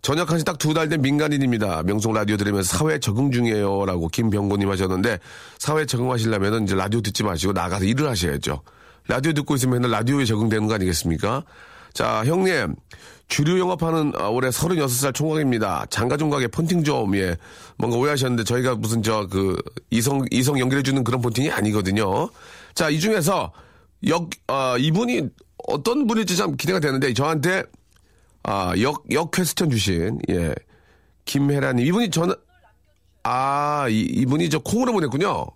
전역한 0.06 0.38
지 0.38 0.46
딱 0.46 0.60
두 0.60 0.76
달 0.76 0.88
된 0.88 1.02
민간인입니다. 1.02 1.82
명성 1.82 2.14
라디오 2.14 2.38
들으면서 2.38 2.78
사회 2.78 3.00
적응 3.00 3.32
중이에요. 3.32 3.86
라고 3.86 4.08
김병고님 4.08 4.70
하셨는데, 4.70 5.18
사회 5.58 5.88
적응하시려면 5.88 6.66
이제 6.66 6.76
라디오 6.76 7.02
듣지 7.02 7.24
마시고 7.24 7.54
나가서 7.54 7.86
일을 7.86 8.08
하셔야죠. 8.10 8.62
라디오 9.08 9.34
듣고 9.34 9.56
있으면 9.56 9.82
라디오에 9.90 10.26
적응되는 10.26 10.68
거 10.68 10.76
아니겠습니까? 10.76 11.44
자, 11.94 12.24
형님. 12.24 12.76
주류 13.30 13.60
영업하는 13.60 14.14
아, 14.20 14.28
올해 14.28 14.50
36살 14.50 15.12
총각입니다. 15.16 15.88
장가 15.90 16.18
종각에 16.18 16.46
폰팅 16.50 16.84
좀, 16.84 17.16
예. 17.16 17.36
뭔가 17.80 17.98
오해하셨는데 17.98 18.44
저희가 18.44 18.76
무슨 18.76 19.02
저 19.02 19.26
그 19.28 19.58
이성, 19.90 20.24
이성 20.30 20.60
연결해주는 20.60 21.04
그런 21.04 21.20
폰팅이 21.22 21.50
아니거든요. 21.50 22.30
자, 22.76 22.92
이 22.92 23.00
중에서 23.00 23.52
역, 24.08 24.30
아, 24.46 24.76
이분이 24.78 25.24
어떤 25.68 26.06
분일지 26.06 26.38
참 26.38 26.56
기대가 26.56 26.80
되는데 26.80 27.12
저한테 27.16 27.64
아, 28.48 28.74
역, 28.80 29.04
역 29.12 29.32
퀘스천 29.32 29.72
주신, 29.72 30.20
예. 30.30 30.54
김혜라님. 31.26 31.84
이분이 31.84 32.12
저는, 32.12 32.36
아, 33.24 33.88
이, 33.90 34.02
이분이 34.02 34.52
저 34.52 34.60
콩으로 34.60 34.94
보냈군요. 34.94 35.48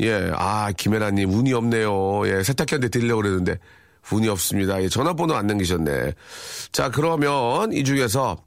예. 0.00 0.30
아, 0.34 0.72
김혜라님, 0.72 1.30
운이 1.30 1.52
없네요. 1.52 2.26
예. 2.26 2.42
세탁기한테 2.42 2.88
드리려고 2.88 3.20
그랬는데, 3.20 3.58
운이 4.10 4.28
없습니다. 4.28 4.82
예. 4.82 4.88
전화번호 4.88 5.34
안 5.34 5.46
남기셨네. 5.46 6.14
자, 6.72 6.90
그러면 6.90 7.74
이 7.74 7.84
중에서, 7.84 8.38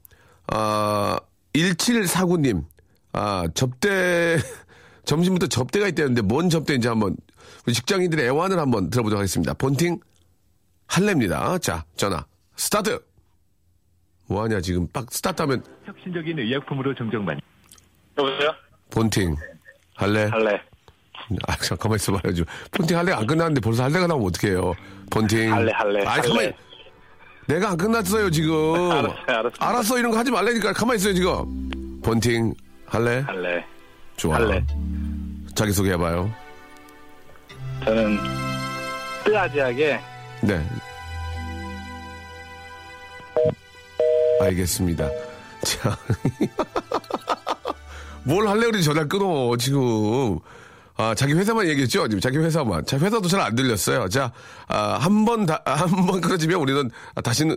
아, 0.48 1.20
1749님, 1.52 2.64
아, 3.12 3.46
접대, 3.54 4.38
점심부터 5.06 5.46
접대가 5.46 5.86
있다는데 5.86 6.22
뭔 6.22 6.50
접대인지 6.50 6.88
한번, 6.88 7.16
우리 7.64 7.74
직장인들의 7.74 8.26
애환을 8.26 8.58
한번 8.58 8.90
들어보도록 8.90 9.20
하겠습니다. 9.20 9.54
본팅 9.54 10.00
할래입니다. 10.88 11.58
자, 11.58 11.84
전화, 11.96 12.26
스타트! 12.56 13.07
뭐하냐 14.28 14.60
지금 14.60 14.86
빡 14.88 15.06
스타트 15.10 15.42
하면 15.42 15.62
혁신적인 15.84 16.38
의약품으로 16.38 16.94
정정만. 16.94 17.40
여보세요? 18.18 18.50
폰팅 18.90 19.34
할래 19.96 20.24
할래. 20.26 20.60
아, 21.46 21.56
잠깐만 21.56 21.96
있어봐요. 21.96 22.32
좀. 22.34 22.46
폰팅 22.70 22.96
할래가 22.96 23.18
안 23.18 23.26
끝났는데 23.26 23.60
벌써 23.60 23.84
할래가 23.84 24.06
나오면 24.06 24.28
어떡해요. 24.28 24.72
폰팅. 25.10 25.52
할래, 25.52 25.72
할래, 25.74 25.98
아니, 26.00 26.08
할래. 26.08 26.28
가만히. 26.28 26.52
내가 27.46 27.70
안 27.70 27.76
끝났어요, 27.76 28.30
지금. 28.30 28.54
알았어요, 28.92 29.14
알았어요. 29.26 29.50
알았어, 29.58 29.98
이런 29.98 30.10
거 30.10 30.18
하지 30.18 30.30
말라니까. 30.30 30.72
가만히 30.72 30.96
있어요, 30.98 31.14
지금. 31.14 32.00
폰팅 32.02 32.54
할래? 32.86 33.22
할래. 33.26 33.64
좋아. 34.16 34.36
할래. 34.36 34.64
자기소개 35.54 35.90
해봐요. 35.92 36.32
저는 37.84 38.18
뜨아지하게 39.24 40.00
네. 40.42 40.66
알겠습니다. 44.40 45.08
자. 45.64 45.98
뭘 48.24 48.46
할래 48.46 48.66
그러지 48.66 48.84
전화 48.84 49.04
끊어, 49.06 49.56
지금. 49.56 50.38
아, 50.96 51.14
자기 51.14 51.32
회사만 51.32 51.68
얘기했죠? 51.68 52.08
지금 52.08 52.20
자기 52.20 52.38
회사만. 52.38 52.84
자, 52.84 52.98
회사도 52.98 53.28
잘 53.28 53.40
안 53.40 53.54
들렸어요. 53.54 54.08
자, 54.08 54.32
아, 54.66 54.98
한 55.00 55.24
번, 55.24 55.46
다, 55.46 55.62
한 55.64 55.88
번 56.06 56.20
끊어지면 56.20 56.60
우리는 56.60 56.90
다시는, 57.22 57.56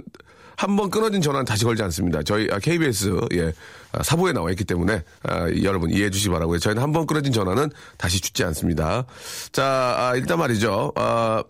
한 0.55 0.75
번 0.77 0.91
끊어진 0.91 1.21
전화는 1.21 1.43
다시 1.45 1.65
걸지 1.65 1.81
않습니다. 1.83 2.21
저희 2.23 2.47
아, 2.51 2.59
KBS, 2.59 3.19
예, 3.33 3.51
아, 3.93 4.03
사부에 4.03 4.31
나와 4.31 4.51
있기 4.51 4.63
때문에, 4.63 5.03
아, 5.23 5.49
여러분 5.63 5.89
이해해 5.89 6.11
주시기 6.11 6.29
바라고요. 6.31 6.59
저희는 6.59 6.81
한 6.83 6.91
번 6.93 7.07
끊어진 7.07 7.33
전화는 7.33 7.71
다시 7.97 8.21
주지 8.21 8.43
않습니다. 8.43 9.05
자, 9.51 9.63
아, 9.97 10.13
일단 10.15 10.37
말이죠. 10.37 10.91
아, 10.95 11.43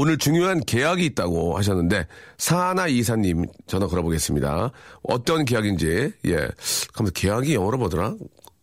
오늘 0.00 0.16
중요한 0.16 0.60
계약이 0.60 1.04
있다고 1.06 1.56
하셨는데 1.58 2.06
사나 2.36 2.86
이사님 2.86 3.46
전화 3.66 3.88
걸어보겠습니다. 3.88 4.70
어떤 5.02 5.44
계약인지 5.44 6.12
예. 6.26 6.48
그러면 6.92 7.12
계약이 7.14 7.52
영어로 7.54 7.78
뭐더라? 7.78 8.14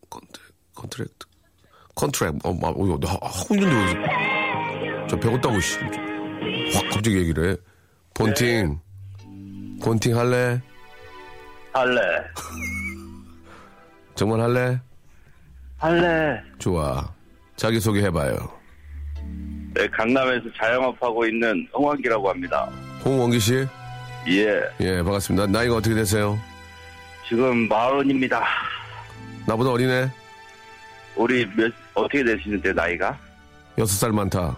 contract, 0.09 0.45
contract, 0.75 1.25
contract. 1.93 2.35
어, 2.45 2.53
막, 2.53 2.79
어, 2.79 2.97
나 2.99 3.09
하고 3.21 3.53
있는데 3.55 3.75
왜- 3.75 5.07
저 5.09 5.19
배웠다고 5.19 5.59
씨. 5.59 5.77
확 6.73 6.83
갑자기 6.89 7.17
얘기를 7.17 7.51
해. 7.51 7.57
폰팅, 8.13 8.79
폰팅 9.83 10.17
할래? 10.17 10.61
할래. 11.73 11.99
정말 14.15 14.39
할래? 14.39 14.79
할래. 15.77 16.39
좋아. 16.59 17.13
자기 17.57 17.81
소개 17.81 18.01
해봐요. 18.03 18.35
네, 19.75 19.85
강남에서 19.89 20.45
자영업하고 20.57 21.25
있는 21.25 21.67
홍환기라고 21.73 22.29
합니다. 22.29 22.69
홍원기 23.03 23.39
씨, 23.39 23.67
예. 24.29 24.61
예 24.79 25.03
반갑습니다. 25.03 25.47
나이가 25.47 25.75
어떻게 25.75 25.93
되세요? 25.93 26.39
지금 27.27 27.67
마흔입니다. 27.67 28.41
나보다 29.45 29.71
어리네. 29.71 30.09
우리 31.17 31.45
몇 31.57 31.73
어떻게 31.93 32.23
되시는데 32.23 32.71
나이가? 32.71 33.17
여섯 33.77 33.93
살 33.97 34.13
많다. 34.13 34.57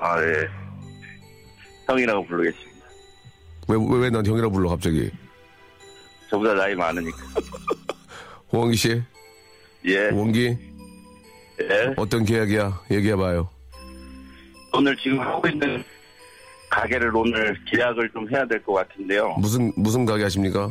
아 0.00 0.20
예. 0.20 0.48
형이라고 1.86 2.26
부르겠습니다. 2.26 2.72
왜, 3.68 3.76
왜난 4.00 4.26
형이라 4.26 4.48
불러, 4.48 4.70
갑자기? 4.70 5.08
저보다 6.28 6.54
나이 6.54 6.74
많으니까. 6.74 7.16
홍원기 8.52 8.76
씨, 8.76 9.00
예. 9.84 10.10
원기, 10.10 10.58
예. 11.60 11.94
어떤 11.96 12.24
계약이야? 12.24 12.80
얘기해봐요. 12.90 13.48
오늘 14.72 14.96
지금 14.96 15.20
하고 15.20 15.46
있는 15.48 15.84
가게를 16.70 17.14
오늘 17.14 17.58
계약을 17.66 18.10
좀 18.10 18.28
해야 18.30 18.46
될 18.46 18.62
것 18.62 18.72
같은데요. 18.74 19.34
무슨, 19.38 19.72
무슨 19.76 20.04
가게 20.06 20.22
하십니까? 20.24 20.70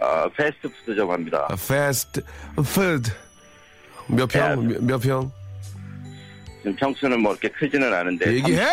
아, 0.00 0.28
패스트푸드점 0.36 1.10
합니다. 1.10 1.46
아, 1.50 1.54
fast 1.54 2.20
food. 2.60 3.10
몇 4.06 4.26
평? 4.26 4.66
몇, 4.68 4.82
몇 4.84 4.98
평? 4.98 5.30
지금 6.58 6.76
평수는 6.76 7.20
뭐 7.20 7.32
이렇게 7.32 7.48
크지는 7.48 7.92
않은데. 7.92 8.34
얘기해! 8.34 8.64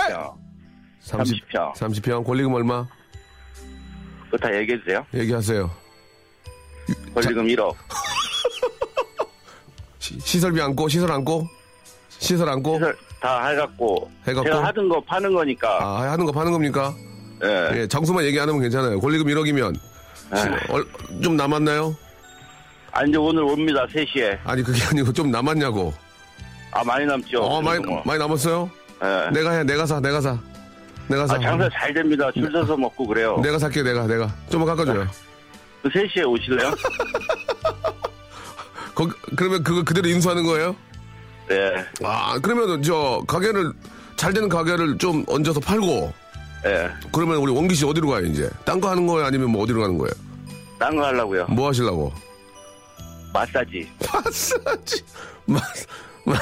30평. 1.02 1.44
30평. 1.54 1.74
30평. 1.74 2.26
권리금 2.26 2.54
얼마? 2.54 2.86
그거 4.26 4.38
다 4.38 4.56
얘기해 4.56 4.78
주세요. 4.80 5.06
얘기하세요. 5.14 5.70
권리금 7.14 7.48
1억. 7.48 7.76
시, 10.00 10.40
설비 10.40 10.62
안고, 10.62 10.88
시설 10.90 11.12
안고? 11.12 11.48
시설 12.22 12.48
안고? 12.50 12.76
시설 12.76 12.96
다 13.20 13.48
해갖고. 13.48 14.10
해갖고? 14.28 14.50
제가 14.50 14.64
하던 14.66 14.90
거 14.90 15.02
파는 15.02 15.34
거니까. 15.34 15.80
아, 15.82 16.12
하는 16.12 16.26
거 16.26 16.32
파는 16.32 16.52
겁니까? 16.52 16.94
예. 17.44 17.82
예, 17.82 17.88
장소만 17.88 18.24
얘기 18.26 18.40
안 18.40 18.48
하면 18.48 18.62
괜찮아요. 18.62 19.00
권리금 19.00 19.26
1억이면. 19.28 19.76
아. 20.30 21.22
좀 21.22 21.36
남았나요? 21.36 21.96
아, 22.92 23.04
이제 23.04 23.18
오늘 23.18 23.44
옵니다. 23.44 23.86
3시에. 23.88 24.38
아니, 24.44 24.62
그게 24.62 24.80
아니고 24.84 25.12
좀 25.12 25.32
남았냐고. 25.32 25.92
아, 26.72 26.84
많이 26.84 27.06
남죠. 27.06 27.42
어, 27.42 27.62
많이, 27.62 27.84
뭐. 27.84 28.04
많이 28.06 28.20
남았어요? 28.20 28.70
예. 29.04 29.30
내가 29.32 29.52
해, 29.52 29.64
내가 29.64 29.88
사, 29.88 30.00
내가 30.00 30.22
사. 30.22 30.38
내가 31.08 31.26
사. 31.26 31.34
아, 31.36 31.40
장사 31.40 31.68
잘 31.74 31.92
됩니다. 31.94 32.32
줄 32.32 32.52
서서 32.52 32.78
먹고 32.78 33.08
그래요. 33.08 33.40
내가 33.42 33.58
살게, 33.58 33.82
내가, 33.82 34.06
내가. 34.06 34.32
좀만 34.50 34.68
깎아줘요. 34.68 35.08
그 35.82 35.90
3시에 35.90 36.30
오실래요? 36.30 36.70
거, 38.94 39.10
그러면 39.36 39.64
그거 39.64 39.84
그대로 39.84 40.08
인수하는 40.08 40.44
거예요? 40.44 40.76
네. 41.56 41.86
아, 42.04 42.40
그러면 42.42 42.82
저 42.84 43.22
가게를 43.28 43.72
잘 44.16 44.34
되는 44.34 44.48
가게를 44.50 44.98
좀 44.98 45.24
얹어서 45.28 45.60
팔고 45.60 46.14
예. 46.66 46.90
그러면 47.12 47.38
우리 47.38 47.52
원기 47.52 47.74
씨 47.76 47.86
어디로 47.86 48.08
가요 48.08 48.26
이제? 48.26 48.50
딴 48.66 48.80
거 48.80 48.90
하는 48.90 49.08
거예요? 49.08 49.26
아니면 49.26 49.50
뭐 49.50 49.64
어디로 49.64 49.82
가는 49.82 49.98
거예요? 49.98 50.12
딴 50.80 50.96
거 50.96 51.06
하려고요. 51.06 51.46
뭐 51.50 51.70
하시려고? 51.70 52.14
마사지. 53.34 53.90
마사지. 54.14 55.04
마, 55.46 55.60
마, 56.26 56.36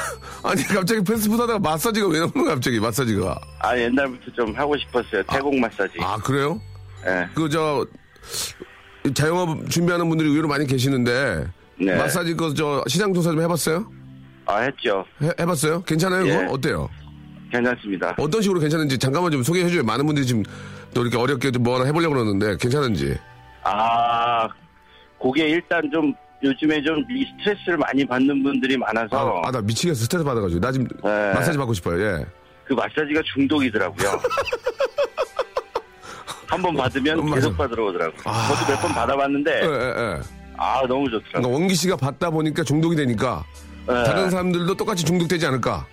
아니 0.43 0.61
갑자기 0.63 1.01
패스트푸드 1.03 1.39
하다가 1.41 1.59
마사지가 1.59 2.07
왜 2.07 2.19
나오는 2.19 2.33
거야 2.33 2.53
갑자기 2.55 2.79
마사지가? 2.79 3.39
아, 3.59 3.77
옛날부터 3.77 4.31
좀 4.35 4.53
하고 4.55 4.77
싶었어요. 4.77 5.23
태국 5.23 5.57
마사지. 5.57 5.93
아 6.01 6.17
그래요? 6.17 6.59
예. 7.07 7.27
그 7.33 7.47
저 7.49 7.85
자영업 9.13 9.69
준비하는 9.69 10.07
분들이 10.09 10.29
의외로 10.29 10.47
많이 10.49 10.67
계시는데 10.67 11.47
네. 11.79 11.95
마사지 11.95 12.33
그 12.33 12.53
저 12.53 12.83
시장 12.87 13.13
조사 13.13 13.29
좀 13.31 13.41
해봤어요? 13.41 13.89
아, 14.49 14.59
했죠. 14.61 15.05
해, 15.21 15.29
해봤어요? 15.39 15.81
괜찮아요? 15.83 16.23
그거 16.23 16.41
예. 16.41 16.47
어때요? 16.49 16.89
괜찮습니다. 17.51 18.15
어떤 18.17 18.41
식으로 18.41 18.59
괜찮은지 18.59 18.97
잠깐만 18.97 19.31
좀 19.31 19.43
소개해 19.43 19.69
줘요. 19.69 19.83
많은 19.83 20.05
분들이 20.05 20.25
지금 20.25 20.43
또 20.93 21.01
이렇게 21.01 21.17
어렵게 21.17 21.51
좀뭐 21.51 21.75
하나 21.75 21.85
해보려고 21.85 22.13
그러는데 22.15 22.57
괜찮은지. 22.57 23.17
아, 23.63 24.47
그게 25.21 25.49
일단 25.49 25.81
좀 25.91 26.13
요즘에 26.43 26.81
좀 26.83 26.97
이 27.09 27.25
스트레스를 27.39 27.77
많이 27.77 28.05
받는 28.05 28.43
분들이 28.43 28.77
많아서 28.77 29.41
아, 29.43 29.51
나 29.51 29.61
미치겠어. 29.61 30.03
스트레스 30.03 30.23
받아가지고. 30.23 30.59
나 30.61 30.71
지금 30.71 30.87
네. 31.03 31.33
마사지 31.33 31.57
받고 31.57 31.73
싶어요. 31.73 32.01
예. 32.01 32.25
그 32.65 32.73
마사지가 32.73 33.21
중독이더라고요. 33.33 34.19
한 36.47 36.61
번 36.63 36.75
받으면 36.75 37.23
맞아. 37.25 37.35
계속 37.35 37.57
받으러 37.57 37.85
오더라고요. 37.87 38.21
아. 38.25 38.47
저도 38.47 38.71
몇 38.71 38.81
번 38.81 38.91
받아봤는데 38.93 39.51
예, 39.51 39.65
예, 39.67 39.93
예. 40.15 40.19
아 40.57 40.81
너무 40.87 41.05
그러니까 41.05 41.19
좋더라고요. 41.29 41.53
원기 41.53 41.75
씨가 41.75 41.95
받다 41.95 42.29
보니까 42.31 42.63
중독이 42.63 42.95
되니까 42.95 43.43
네. 43.45 43.68
다른 43.89 44.29
사람들도 44.29 44.75
똑같이 44.75 45.03
중독되지 45.03 45.45
않을까? 45.47 45.85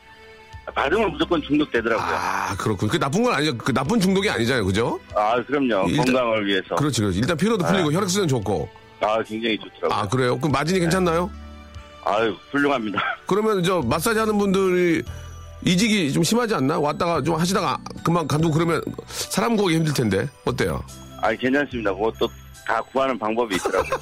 받으면 0.75 1.13
무조건 1.13 1.41
중독되더라고요. 1.43 2.17
아, 2.17 2.57
그렇군. 2.57 2.89
그 2.89 2.99
나쁜 2.99 3.23
건 3.23 3.35
아니죠. 3.35 3.57
그 3.57 3.73
나쁜 3.73 4.01
중독이 4.01 4.29
아니잖아요. 4.29 4.65
그죠? 4.65 4.99
아 5.15 5.41
그럼요. 5.45 5.89
일단- 5.89 6.05
건강을 6.07 6.47
위해서. 6.47 6.75
그렇지, 6.75 7.01
그렇지. 7.01 7.19
일단 7.21 7.37
피로도 7.37 7.65
풀리고 7.65 7.93
혈액순환 7.93 8.29
좋고. 8.29 8.69
아 9.01 9.23
굉장히 9.23 9.59
좋더라고요. 9.59 9.91
아, 9.93 10.09
그래요? 10.09 10.37
그럼 10.39 10.53
마진이 10.53 10.81
괜찮나요? 10.81 11.31
아유 12.05 12.35
훌륭합니다. 12.51 13.01
그러면 13.27 13.63
저 13.63 13.81
마사지 13.81 14.19
하는 14.19 14.37
분들이 14.39 15.03
이직이 15.65 16.13
좀 16.13 16.23
심하지 16.23 16.55
않나? 16.55 16.79
왔다가 16.79 17.23
좀 17.23 17.37
하시다가 17.37 17.79
금방 18.05 18.27
간두고 18.27 18.53
그러면 18.55 18.83
사람 19.07 19.57
구하기 19.57 19.77
힘들 19.77 19.95
텐데. 19.95 20.29
어때요? 20.45 20.83
아 21.23 21.33
괜찮습니다. 21.35 21.95
그것도 21.95 22.29
다 22.67 22.83
구하는 22.83 23.19
방법이 23.19 23.55
있더라고요. 23.55 23.99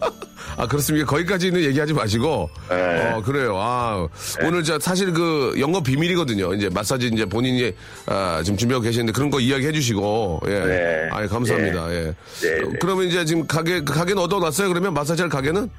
아 0.56 0.66
그렇습니까? 0.66 1.06
거기까지는 1.06 1.62
얘기하지 1.62 1.94
마시고. 1.94 2.50
네. 2.68 3.12
어 3.12 3.22
그래요. 3.22 3.56
아 3.56 4.06
오늘 4.42 4.64
저 4.64 4.78
사실 4.78 5.12
그 5.12 5.54
영업 5.58 5.84
비밀이거든요. 5.84 6.52
이제 6.54 6.68
마사지 6.68 7.06
이제 7.06 7.24
본인이 7.24 7.72
아, 8.06 8.42
지금 8.42 8.58
준비하고 8.58 8.82
계시는데 8.82 9.12
그런 9.12 9.30
거 9.30 9.40
이야기해 9.40 9.72
주시고. 9.72 10.40
예. 10.48 10.50
네. 10.50 11.08
아 11.12 11.26
감사합니다. 11.26 11.92
예. 11.94 12.00
네, 12.42 12.62
어, 12.64 12.68
네. 12.68 12.78
그러면 12.80 13.06
이제 13.06 13.24
지금 13.24 13.46
가게 13.46 13.80
그 13.80 13.94
가게는 13.94 14.20
얻어놨어요? 14.22 14.68
그러면 14.68 14.92
마사지 14.92 15.22
할 15.22 15.30
가게는? 15.30 15.70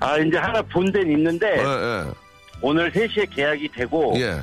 아 0.00 0.18
이제 0.18 0.36
하나 0.36 0.60
본 0.62 0.92
데는 0.92 1.10
있는데 1.12 1.46
예, 1.56 1.62
예. 1.62 2.04
오늘 2.60 2.90
3시에 2.92 3.34
계약이 3.34 3.70
되고 3.72 4.12
예. 4.16 4.40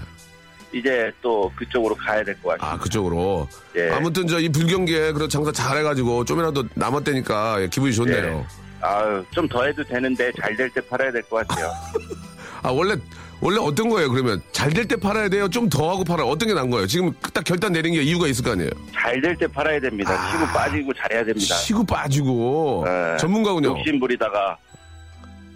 이제 0.74 1.12
또 1.22 1.52
그쪽으로 1.56 1.96
가야 1.96 2.24
될 2.24 2.36
것 2.42 2.50
같아요. 2.50 2.72
아 2.72 2.78
그쪽으로. 2.78 3.48
예. 3.76 3.90
아무튼 3.92 4.28
저 4.28 4.40
이 4.40 4.50
불경기에 4.50 5.12
그런 5.14 5.30
장사 5.30 5.52
잘해가지고 5.52 6.26
좀이라도 6.26 6.64
남았다니까 6.74 7.62
예, 7.62 7.68
기분이 7.70 7.94
좋네요. 7.94 8.18
예. 8.40 8.46
아유, 8.86 9.24
좀 9.32 9.48
더 9.48 9.64
해도 9.66 9.84
되는데 9.84 10.32
잘 10.42 10.56
될 10.58 10.70
때 10.74 10.82
팔아야 10.82 11.12
될 11.12 11.22
것 11.24 11.48
같아요. 11.48 11.72
아 12.64 12.70
원래 12.72 12.96
원래 13.40 13.58
어떤 13.60 13.90
거예요? 13.90 14.10
그러면 14.10 14.42
잘 14.52 14.72
될 14.72 14.88
때 14.88 14.96
팔아야 14.96 15.30
돼요? 15.30 15.48
좀 15.50 15.70
더 15.70 15.90
하고 15.92 16.04
팔아요? 16.04 16.28
어떤 16.28 16.48
게 16.50 16.54
난 16.56 16.70
거예요? 16.70 16.88
지금 16.88 17.12
딱 17.34 17.44
결단 17.44 17.72
내린 17.74 17.94
게 17.94 18.02
이유가 18.02 18.28
있을 18.28 18.44
거 18.44 18.52
아니에요? 18.52 18.70
잘 18.94 19.22
될 19.22 19.38
때 19.38 19.48
팔아야 19.48 19.80
됩니다. 19.80 20.12
아. 20.14 20.32
치고 20.32 20.46
빠지고 20.48 20.94
잘해야 20.94 21.24
됩니다. 21.26 21.56
치고 21.56 21.84
빠지고 21.86 22.86
예. 22.88 23.18
전문가군요. 23.18 23.70
욕심 23.70 24.00
부리다가 24.00 24.58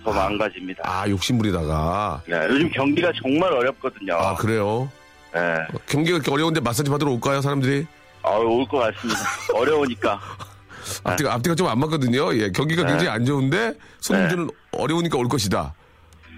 더 0.03 0.12
마음가짐니다. 0.13 0.84
아, 0.86 1.10
욕심 1.10 1.38
부리다가. 1.38 2.21
네, 2.27 2.38
요즘 2.49 2.69
경기가 2.71 3.12
정말 3.21 3.51
어렵거든요. 3.51 4.13
아, 4.15 4.36
그래요? 4.36 4.89
네. 5.34 5.40
경기가 5.88 6.18
그렇게 6.20 6.32
어려운데 6.32 6.60
마사지 6.62 6.90
받으러 6.90 7.12
올까요, 7.12 7.42
사람들이? 7.42 7.86
아, 8.24 8.32
올 8.32 8.66
것 8.68 8.78
같습니다. 8.80 9.20
어려우니까. 9.54 10.20
앞뒤가, 11.04 11.34
앞뒤가 11.34 11.56
좀 11.56 11.68
안 11.68 11.80
맞거든요. 11.80 12.34
예, 12.38 12.50
경기가 12.52 12.84
네. 12.84 12.90
굉장히 12.90 13.10
안 13.10 13.26
좋은데 13.26 13.74
손님들은 14.00 14.50
어려우니까 14.72 15.18
올 15.18 15.28
것이다. 15.28 15.74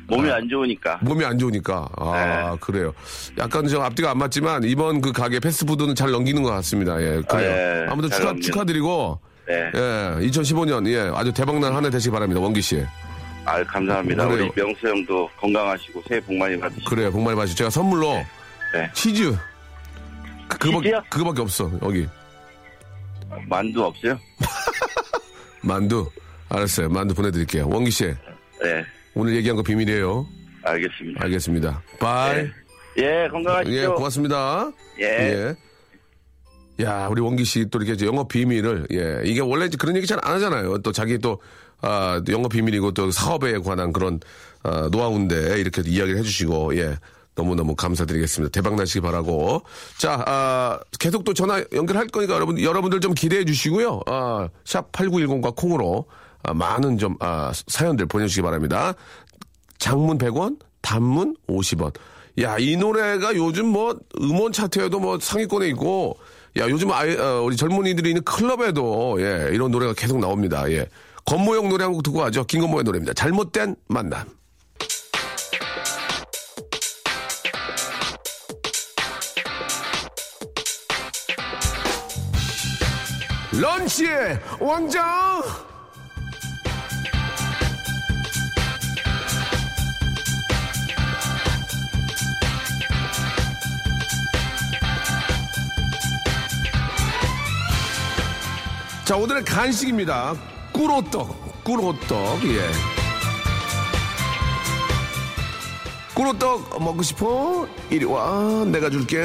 몸이 0.07 0.31
안 0.31 0.49
좋으니까. 0.49 0.97
몸이 1.03 1.23
안 1.23 1.37
좋으니까. 1.37 1.87
아, 1.97 2.49
네. 2.51 2.57
그래요. 2.59 2.91
약간 3.37 3.67
좀 3.67 3.83
앞뒤가 3.83 4.09
안 4.09 4.17
맞지만 4.17 4.63
이번 4.63 5.01
그 5.01 5.11
가게 5.11 5.39
패스트푸드는 5.39 5.93
잘 5.93 6.09
넘기는 6.09 6.41
것 6.41 6.49
같습니다. 6.49 6.99
예, 6.99 7.21
그래요. 7.29 7.49
예, 7.51 7.85
아무튼 7.89 8.09
잘 8.09 8.17
축하, 8.19 8.31
넘기는. 8.31 8.41
축하드리고. 8.51 9.19
네. 9.47 9.71
예, 9.75 10.27
2015년, 10.27 10.87
예, 10.87 11.11
아주 11.13 11.31
대박난 11.31 11.75
한 11.75 11.85
해 11.85 11.89
되시기 11.91 12.11
바랍니다. 12.11 12.41
원기 12.41 12.59
씨. 12.61 12.83
아, 13.45 13.63
감사합니다. 13.63 14.27
그래요. 14.27 14.49
우리 14.55 14.61
명수 14.63 14.87
형도 14.87 15.29
건강하시고 15.39 16.03
새해 16.07 16.19
복 16.21 16.35
많이 16.35 16.59
받으시고. 16.59 16.89
그래요. 16.89 17.11
복 17.11 17.21
많이 17.21 17.35
받으시고. 17.35 17.57
제가 17.57 17.69
선물로 17.69 18.13
네. 18.13 18.27
치즈. 18.93 19.37
그- 20.47 20.57
그거밖에, 20.57 20.83
치즈요? 20.89 21.03
그거밖에 21.09 21.41
없어, 21.41 21.71
여기. 21.83 22.07
만두 23.47 23.83
없어요? 23.85 24.19
만두. 25.61 26.09
알았어요. 26.49 26.89
만두 26.89 27.13
보내드릴게요. 27.13 27.67
원기 27.69 27.91
씨. 27.91 28.05
네. 28.05 28.83
오늘 29.13 29.35
얘기한 29.35 29.55
거 29.55 29.61
비밀이에요. 29.63 30.25
알겠습니다. 30.63 31.23
알겠습니다. 31.23 31.81
bye. 31.99 32.43
네. 32.43 32.51
예, 32.97 33.27
건강하시죠. 33.29 33.75
예, 33.75 33.85
고맙습니다. 33.85 34.71
예. 34.99 35.55
예. 36.79 36.83
야, 36.83 37.07
우리 37.07 37.21
원기 37.21 37.43
씨 37.45 37.65
또 37.69 37.79
이렇게 37.81 38.05
영업 38.05 38.29
비밀을, 38.29 38.87
예. 38.91 39.21
이게 39.25 39.41
원래 39.41 39.65
이제 39.65 39.77
그런 39.77 39.95
얘기 39.95 40.07
잘 40.07 40.17
안 40.23 40.35
하잖아요. 40.35 40.79
또 40.79 40.91
자기 40.91 41.17
또, 41.19 41.41
아, 41.81 42.21
영업 42.29 42.51
비밀이고 42.51 42.91
또 42.93 43.11
사업에 43.11 43.57
관한 43.59 43.93
그런, 43.93 44.19
아, 44.63 44.89
노하우인데 44.91 45.59
이렇게 45.59 45.81
이야기를 45.85 46.19
해주시고, 46.19 46.77
예. 46.77 46.97
너무너무 47.39 47.75
감사드리겠습니다. 47.75 48.51
대박 48.51 48.75
나시기 48.75 48.99
바라고. 48.99 49.61
자, 49.97 50.23
아, 50.27 50.79
계속 50.99 51.23
또 51.23 51.33
전화 51.33 51.63
연결할 51.73 52.07
거니까 52.07 52.33
여러분, 52.33 52.59
여러분들 52.61 52.99
좀 52.99 53.13
기대해 53.13 53.45
주시고요. 53.45 54.01
아, 54.07 54.49
샵8910과 54.65 55.55
콩으로 55.55 56.05
아, 56.43 56.53
많은 56.53 56.97
좀, 56.97 57.15
아, 57.19 57.51
사연들 57.67 58.05
보내주시기 58.07 58.41
바랍니다. 58.41 58.93
장문 59.77 60.17
100원, 60.17 60.59
단문 60.81 61.35
50원. 61.47 61.93
야, 62.41 62.57
이 62.59 62.75
노래가 62.77 63.35
요즘 63.35 63.67
뭐 63.67 63.97
음원 64.19 64.51
차트에도 64.51 64.99
뭐 64.99 65.17
상위권에 65.19 65.67
있고, 65.69 66.17
야, 66.57 66.67
요즘 66.69 66.91
아이, 66.91 67.15
어, 67.15 67.41
우리 67.43 67.55
젊은이들이 67.55 68.09
있는 68.09 68.23
클럽에도, 68.23 69.17
예, 69.21 69.49
이런 69.53 69.71
노래가 69.71 69.93
계속 69.93 70.19
나옵니다. 70.19 70.69
예. 70.71 70.87
권모형 71.25 71.69
노래 71.69 71.83
한 71.83 71.93
곡 71.93 72.03
듣고 72.03 72.23
하죠. 72.25 72.43
김건모의 72.45 72.83
노래입니다. 72.83 73.13
잘못된 73.13 73.75
만남. 73.87 74.25
런치의 83.51 84.39
왕정! 84.59 85.01
자, 99.03 99.17
오늘의 99.17 99.43
간식입니다. 99.43 100.35
꿀호떡, 100.71 101.63
꿀호떡, 101.63 102.43
예. 102.45 102.69
꿀호떡 106.13 106.83
먹고 106.83 107.01
싶어? 107.01 107.67
이리 107.89 108.05
와, 108.05 108.63
내가 108.65 108.91
줄게. 108.91 109.17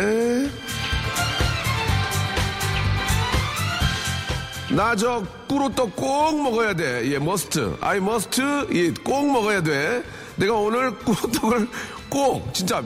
나 4.75 4.97
저 4.97 5.23
꿀호떡 5.49 5.95
꼭 5.95 6.43
먹어야 6.43 6.75
돼. 6.75 7.09
예, 7.13 7.19
must. 7.19 7.77
I 7.81 8.01
must. 8.01 8.67
예, 8.73 8.91
꼭 9.05 9.31
먹어야 9.31 9.63
돼. 9.63 10.03
내가 10.37 10.55
오늘 10.55 10.97
꿀호떡을 10.99 11.69
꼭 12.09 12.53
진짜 12.53 12.83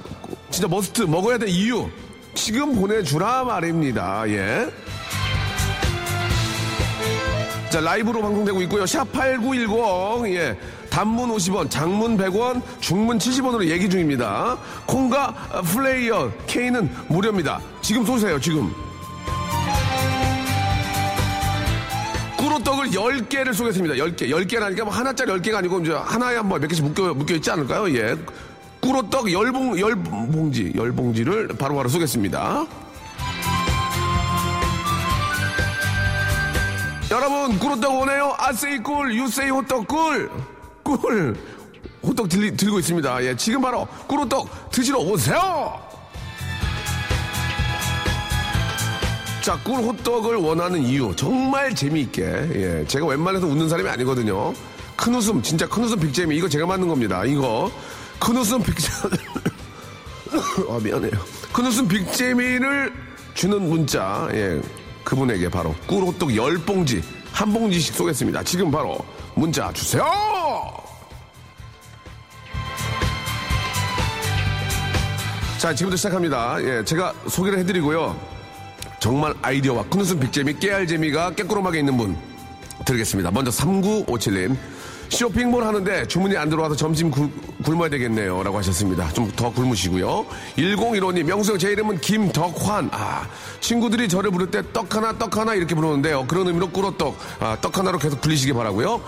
진짜 0.50 0.68
must 0.68 1.02
먹어야 1.02 1.38
될 1.38 1.48
이유 1.48 1.88
지금 2.34 2.74
보내주라 2.74 3.44
말입니다. 3.44 4.28
예. 4.28 4.70
자, 7.70 7.80
라이브로 7.80 8.20
방송되고 8.22 8.62
있고요. 8.62 8.84
샵8910. 8.84 10.34
예. 10.34 10.58
단문 10.90 11.30
50원, 11.36 11.70
장문 11.70 12.16
100원, 12.16 12.62
중문 12.80 13.18
70원으로 13.18 13.66
얘기 13.66 13.88
중입니다. 13.88 14.58
콩과 14.86 15.50
어, 15.52 15.62
플레이어 15.62 16.32
K는 16.46 16.90
무료입니다. 17.08 17.60
지금 17.82 18.04
쏘세요, 18.04 18.40
지금. 18.40 18.72
꿀호떡을 22.38 22.90
10개를 22.90 23.52
쏘겠습니다. 23.52 23.96
10개. 23.96 24.30
10개라니까 24.30 24.84
뭐 24.84 24.92
하나짜리 24.92 25.30
10개가 25.32 25.56
아니고 25.56 25.80
이제 25.80 25.92
하나에 25.92 26.36
한번 26.36 26.60
몇 26.60 26.68
개씩 26.68 26.84
묶여, 26.84 27.12
묶여 27.12 27.34
있지 27.34 27.50
않을까요? 27.50 27.90
예. 27.96 28.16
꿀호떡 28.80 29.24
10봉, 29.26 29.80
10봉지, 29.80 30.74
10봉지를 30.76 31.58
바로바로 31.58 31.88
쏘겠습니다. 31.88 32.64
여러분 37.10 37.58
꿀호떡 37.58 38.00
오네요 38.02 38.34
아세이 38.38 38.78
꿀 38.82 39.14
유세이 39.16 39.48
호떡 39.48 39.88
꿀 39.88 40.30
꿀. 40.82 41.34
호떡 42.02 42.28
들, 42.28 42.54
들고 42.54 42.78
있습니다 42.80 43.24
예 43.24 43.34
지금 43.34 43.62
바로 43.62 43.88
꿀호떡 44.06 44.70
드시러 44.70 44.98
오세요 44.98 45.80
자 49.48 49.56
꿀 49.64 49.76
호떡을 49.82 50.36
원하는 50.36 50.82
이유. 50.82 51.16
정말 51.16 51.74
재미있게. 51.74 52.22
예 52.22 52.84
제가 52.86 53.06
웬만해서 53.06 53.46
웃는 53.46 53.66
사람이 53.66 53.88
아니거든요. 53.88 54.52
큰 54.94 55.14
웃음 55.14 55.40
진짜 55.40 55.66
큰 55.66 55.84
웃음 55.84 55.98
big재미 55.98 56.36
이거 56.36 56.46
제가 56.46 56.66
만든 56.66 56.86
겁니다. 56.86 57.24
이거. 57.24 57.72
큰 58.20 58.36
웃음 58.36 58.62
big재미 58.62 59.16
아 60.68 60.78
미안해요. 60.82 61.12
큰 61.50 61.64
웃음 61.64 61.88
big재미를 61.88 62.92
주는 63.32 63.62
문자. 63.70 64.28
예 64.34 64.60
그분에게 65.02 65.48
바로 65.48 65.74
꿀 65.86 66.02
호떡 66.04 66.28
10봉지 66.28 67.02
한 67.32 67.50
봉지씩 67.50 67.94
쏘겠습니다. 67.94 68.42
지금 68.42 68.70
바로 68.70 68.98
문자 69.34 69.72
주세요! 69.72 70.04
자 75.56 75.74
지금부터 75.74 75.96
시작합니다. 75.96 76.62
예 76.62 76.84
제가 76.84 77.14
소개를 77.28 77.58
해드리고요 77.60 78.37
정말 79.00 79.34
아이디어와 79.42 79.84
큰 79.84 80.00
웃음 80.00 80.18
big재미 80.20 80.54
깨알 80.54 80.86
재미가 80.86 81.34
깨꾸름하게 81.34 81.78
있는 81.80 81.96
분 81.96 82.16
드리겠습니다 82.84 83.30
먼저 83.30 83.50
3957님 83.50 84.56
쇼핑몰 85.10 85.64
하는데 85.64 86.06
주문이 86.06 86.36
안 86.36 86.50
들어와서 86.50 86.76
점심 86.76 87.10
굶, 87.10 87.32
굶어야 87.64 87.88
되겠네요. 87.88 88.42
라고 88.42 88.58
하셨습니다. 88.58 89.10
좀 89.14 89.30
더 89.34 89.50
굶으시고요. 89.50 90.26
1015님, 90.58 91.22
명수형 91.22 91.58
제 91.58 91.70
이름은 91.72 91.98
김덕환. 92.02 92.90
아, 92.92 93.26
친구들이 93.60 94.06
저를 94.06 94.30
부를 94.30 94.50
때 94.50 94.60
떡 94.70 94.94
하나, 94.94 95.16
떡 95.16 95.38
하나 95.38 95.54
이렇게 95.54 95.74
부르는데요. 95.74 96.26
그런 96.26 96.46
의미로 96.48 96.68
꿀호떡, 96.68 97.16
아, 97.40 97.56
떡 97.62 97.78
하나로 97.78 97.98
계속 97.98 98.20
불리시기 98.20 98.52
바라고요 98.52 99.00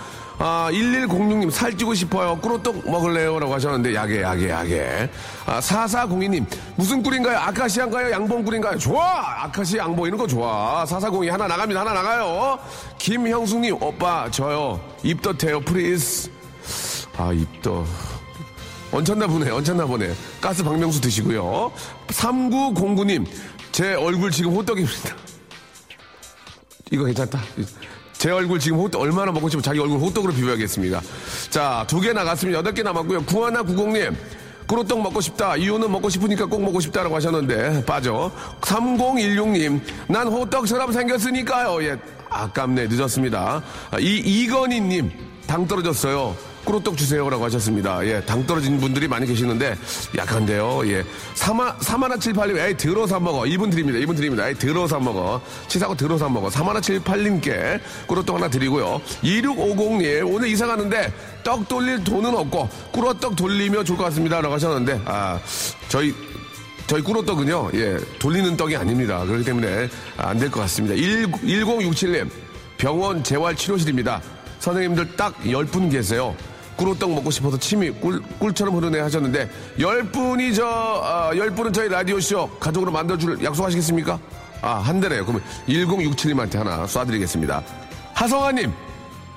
아, 0.42 0.70
1106님, 0.72 1.50
살찌고 1.50 1.92
싶어요. 1.92 2.38
꿀호떡 2.40 2.90
먹을래요? 2.90 3.38
라고 3.38 3.52
하셨는데, 3.52 3.94
야게, 3.94 4.22
야게, 4.22 4.48
야게. 4.48 5.10
아, 5.44 5.60
4402님, 5.60 6.46
무슨 6.76 7.02
꿀인가요? 7.02 7.36
아카시아인가요? 7.36 8.10
양봉꿀인가요? 8.10 8.78
좋아! 8.78 9.44
아카시, 9.44 9.76
양봉 9.76 10.06
이런 10.06 10.18
거 10.18 10.26
좋아. 10.26 10.86
4402 10.86 11.28
하나 11.28 11.46
나갑니다. 11.46 11.82
하나 11.82 11.92
나가요. 11.92 12.58
김형숙님, 12.96 13.82
오빠, 13.82 14.30
저요. 14.30 14.80
입덧해요, 15.02 15.60
please. 15.60 16.30
아, 17.18 17.32
입덧. 17.34 17.84
얹혔나 18.92 19.26
보네, 19.26 19.50
얹혔나 19.50 19.84
보네. 19.84 20.14
가스 20.40 20.64
박명수 20.64 21.02
드시고요. 21.02 21.70
3909님, 22.08 23.26
제 23.72 23.92
얼굴 23.92 24.30
지금 24.30 24.52
호떡입니다. 24.54 25.16
이거 26.92 27.04
괜찮다. 27.04 27.38
제 28.20 28.30
얼굴 28.30 28.60
지금 28.60 28.76
호떡 28.80 29.00
얼마나 29.00 29.32
먹고 29.32 29.48
싶으면 29.48 29.62
자기 29.62 29.78
얼굴 29.80 29.98
호떡으로 29.98 30.34
비벼야겠습니다. 30.34 31.00
자, 31.48 31.86
두 31.88 32.02
개 32.02 32.12
나갔으면 32.12 32.52
여덟 32.52 32.74
개 32.74 32.82
남았고요. 32.82 33.22
구하나 33.24 33.62
구공님. 33.62 34.14
꿀호떡 34.66 35.00
먹고 35.00 35.22
싶다. 35.22 35.56
이유는 35.56 35.90
먹고 35.90 36.10
싶으니까 36.10 36.44
꼭 36.44 36.62
먹고 36.62 36.80
싶다라고 36.80 37.16
하셨는데 37.16 37.82
빠져. 37.86 38.30
3016님. 38.60 39.80
난 40.06 40.28
호떡처럼 40.28 40.92
생겼으니까요. 40.92 41.82
예. 41.84 41.96
아깝네. 42.28 42.88
늦었습니다. 42.88 43.62
아, 43.90 43.98
이 43.98 44.16
이건희님. 44.18 45.10
당 45.46 45.66
떨어졌어요. 45.66 46.36
꾸로떡 46.64 46.96
주세요라고 46.96 47.44
하셨습니다. 47.44 48.04
예, 48.06 48.20
당 48.24 48.46
떨어진 48.46 48.78
분들이 48.78 49.08
많이 49.08 49.26
계시는데 49.26 49.76
약한데요. 50.16 50.82
예, 50.86 51.04
사마 51.34 51.74
사마나 51.80 52.16
칠팔님, 52.16 52.58
에이 52.58 52.76
들어서 52.76 53.16
안 53.16 53.24
먹어. 53.24 53.46
이분 53.46 53.70
드립니다. 53.70 53.98
이분 53.98 54.14
드립니다. 54.14 54.48
에이 54.48 54.54
들어서 54.54 54.96
안 54.96 55.04
먹어. 55.04 55.40
치사고 55.68 55.96
들어서 55.96 56.26
안 56.26 56.32
먹어. 56.34 56.50
사마나 56.50 56.80
칠팔님께 56.80 57.80
꾸로떡 58.06 58.36
하나 58.36 58.48
드리고요. 58.48 59.00
2650님 59.22 60.34
오늘 60.34 60.48
이사 60.48 60.66
가는데 60.66 61.12
떡 61.42 61.66
돌릴 61.68 62.04
돈은 62.04 62.34
없고 62.36 62.68
꾸로떡 62.92 63.36
돌리면 63.36 63.84
좋을 63.84 63.96
것 63.98 64.04
같습니다라고 64.04 64.54
하셨는데 64.54 65.00
아 65.06 65.40
저희 65.88 66.14
저희 66.86 67.02
꾸로떡은요, 67.02 67.70
예, 67.74 67.96
돌리는 68.18 68.56
떡이 68.56 68.74
아닙니다. 68.76 69.24
그렇기 69.24 69.44
때문에 69.44 69.88
안 70.16 70.38
될 70.38 70.50
것 70.50 70.58
같습니다. 70.62 70.96
1, 70.96 71.30
1067님, 71.30 72.28
병원 72.78 73.22
재활 73.22 73.54
치료실입니다. 73.54 74.20
선생님들 74.60 75.16
딱 75.16 75.34
10분 75.42 75.90
계세요. 75.90 76.34
꾸로떡 76.76 77.10
먹고 77.12 77.30
싶어서 77.30 77.58
침이 77.58 77.90
꿀, 77.90 78.22
꿀처럼 78.38 78.76
흐르네 78.76 79.00
하셨는데, 79.00 79.50
10분이 79.78 80.54
저, 80.54 80.66
아, 80.66 81.30
10분은 81.34 81.74
저희 81.74 81.88
라디오쇼 81.88 82.58
가족으로 82.58 82.90
만들어줄 82.90 83.42
약속하시겠습니까? 83.42 84.18
아, 84.62 84.74
한 84.76 85.00
대래요. 85.00 85.24
그러면 85.24 85.42
1067님한테 85.68 86.56
하나 86.56 86.84
쏴드리겠습니다. 86.84 87.62
하성아님, 88.14 88.72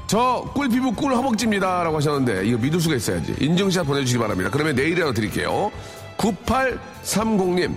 저 0.07 0.49
꿀피부 0.53 0.93
꿀 0.93 1.15
허벅지입니다. 1.15 1.83
라고 1.83 1.97
하셨는데, 1.97 2.45
이거 2.45 2.57
믿을 2.57 2.79
수가 2.79 2.95
있어야지. 2.95 3.35
인증샷 3.39 3.85
보내주시기 3.85 4.19
바랍니다. 4.19 4.49
그러면 4.51 4.75
내일이라도 4.75 5.13
드릴게요. 5.13 5.71
9830님, 6.17 7.75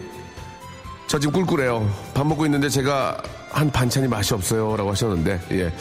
저 1.06 1.18
지금 1.18 1.32
꿀꿀해요. 1.32 1.88
밥 2.14 2.26
먹고 2.26 2.44
있는데 2.46 2.68
제가 2.68 3.16
한 3.56 3.70
반찬이 3.70 4.06
맛이 4.06 4.34
없어요. 4.34 4.76
라고 4.76 4.90
하셨는데, 4.90 5.40
예. 5.52 5.72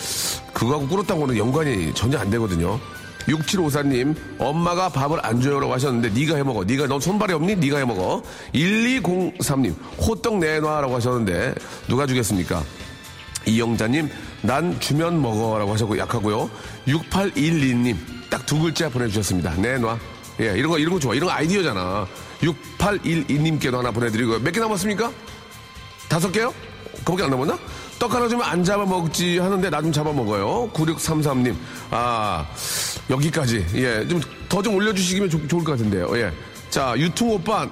그거하고 0.53 0.87
꿀었다고는 0.87 1.35
연관이 1.37 1.93
전혀 1.93 2.17
안 2.17 2.29
되거든요. 2.29 2.79
6754님, 3.27 4.15
엄마가 4.39 4.87
밥을 4.89 5.19
안 5.25 5.41
줘요. 5.41 5.59
라고 5.59 5.73
하셨는데, 5.73 6.17
네가 6.17 6.37
해 6.37 6.43
먹어. 6.43 6.63
네가 6.63 6.87
넌 6.87 7.01
손발이 7.01 7.33
없니? 7.33 7.57
네가 7.57 7.79
해 7.79 7.83
먹어. 7.85 8.23
1203님, 8.53 9.75
호떡 9.99 10.37
내놔. 10.39 10.79
라고 10.81 10.95
하셨는데, 10.95 11.53
누가 11.89 12.07
주겠습니까? 12.07 12.63
이영자님, 13.45 14.09
난 14.41 14.79
주면 14.79 15.21
먹어라고 15.21 15.73
하셨고 15.73 15.97
약하고요. 15.97 16.49
6812님, 16.87 17.97
딱 18.29 18.45
두 18.45 18.57
글자 18.59 18.87
보내주셨습니다. 18.89 19.53
내놔. 19.55 19.97
예, 20.39 20.53
이런 20.57 20.69
거, 20.69 20.77
이런 20.77 20.93
거 20.93 20.99
좋아. 20.99 21.13
이런 21.13 21.27
거 21.27 21.35
아이디어잖아. 21.35 22.07
6812님께도 22.41 23.73
하나 23.73 23.91
보내드리고요. 23.91 24.39
몇 24.39 24.51
개 24.53 24.59
남았습니까? 24.61 25.11
다섯 26.07 26.31
개요? 26.31 26.53
그밖에 27.05 27.23
안 27.23 27.29
남았나? 27.29 27.57
떡 27.99 28.13
하나 28.13 28.27
주면 28.27 28.45
안 28.45 28.63
잡아 28.63 28.83
먹지 28.85 29.37
하는데 29.39 29.69
나 29.69 29.81
좀 29.81 29.91
잡아 29.91 30.11
먹어요. 30.11 30.69
9633님. 30.73 31.55
아, 31.91 32.45
여기까지. 33.09 33.65
예, 33.75 34.05
좀 34.07 34.19
더좀 34.49 34.75
올려주시면 34.75 35.29
좋- 35.29 35.47
좋을 35.47 35.63
것 35.63 35.73
같은데요. 35.73 36.07
예. 36.17 36.31
자, 36.69 36.93
유통 36.97 37.31
오빠. 37.31 37.67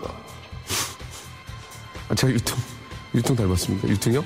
아, 2.10 2.16
제가 2.16 2.32
유통, 2.32 2.58
유통 3.16 3.36
닮았습니까? 3.36 3.88
유통이요? 3.88 4.24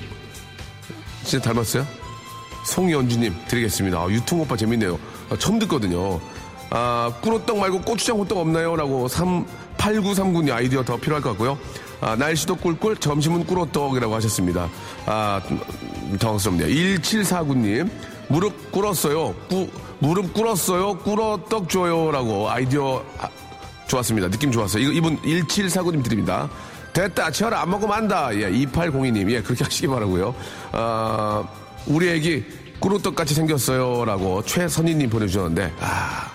진짜 1.24 1.42
닮았어요? 1.48 1.86
송연주님 2.66 3.34
드리겠습니다. 3.48 3.98
아, 3.98 4.06
유통 4.10 4.40
오빠 4.40 4.56
재밌네요. 4.56 4.98
아, 5.30 5.36
처음 5.36 5.58
듣거든요. 5.60 6.20
아, 6.70 7.12
꾸로떡 7.22 7.58
말고 7.58 7.80
고추장 7.80 8.18
호떡 8.18 8.38
없나요? 8.38 8.76
라고 8.76 9.08
3, 9.08 9.46
8939님 9.78 10.52
아이디어 10.52 10.84
더 10.84 10.96
필요할 10.96 11.22
것 11.22 11.30
같고요. 11.30 11.58
아, 12.00 12.14
날씨도 12.16 12.56
꿀꿀, 12.56 12.96
점심은 12.96 13.46
꾸로떡이라고 13.46 14.14
하셨습니다. 14.14 14.68
아, 15.06 15.40
음, 15.50 16.16
당황스럽네요. 16.18 16.68
1749님, 16.68 17.90
무릎 18.28 18.70
꿇었어요. 18.70 19.34
꾸, 19.48 19.68
무릎 19.98 20.32
꿇었어요. 20.32 20.98
꿇어떡 20.98 21.68
줘요. 21.68 22.10
라고 22.10 22.48
아이디어 22.48 23.02
아, 23.18 23.28
좋았습니다. 23.88 24.28
느낌 24.30 24.52
좋았어요. 24.52 24.82
이거 24.82 24.92
이분 24.92 25.20
1749님 25.22 26.04
드립니다. 26.04 26.48
됐다. 26.92 27.30
치어라. 27.30 27.62
안 27.62 27.70
먹으면 27.70 27.96
안다. 27.96 28.34
예, 28.34 28.50
2802님. 28.50 29.30
예, 29.30 29.42
그렇게 29.42 29.64
하시기 29.64 29.86
바라고요 29.88 30.34
아, 30.72 31.44
우리 31.86 32.10
애기 32.10 32.44
꾸루떡 32.80 33.16
같이 33.16 33.34
생겼어요. 33.34 34.04
라고 34.04 34.42
최선희님 34.44 35.10
보내주셨는데, 35.10 35.72
아, 35.80 36.30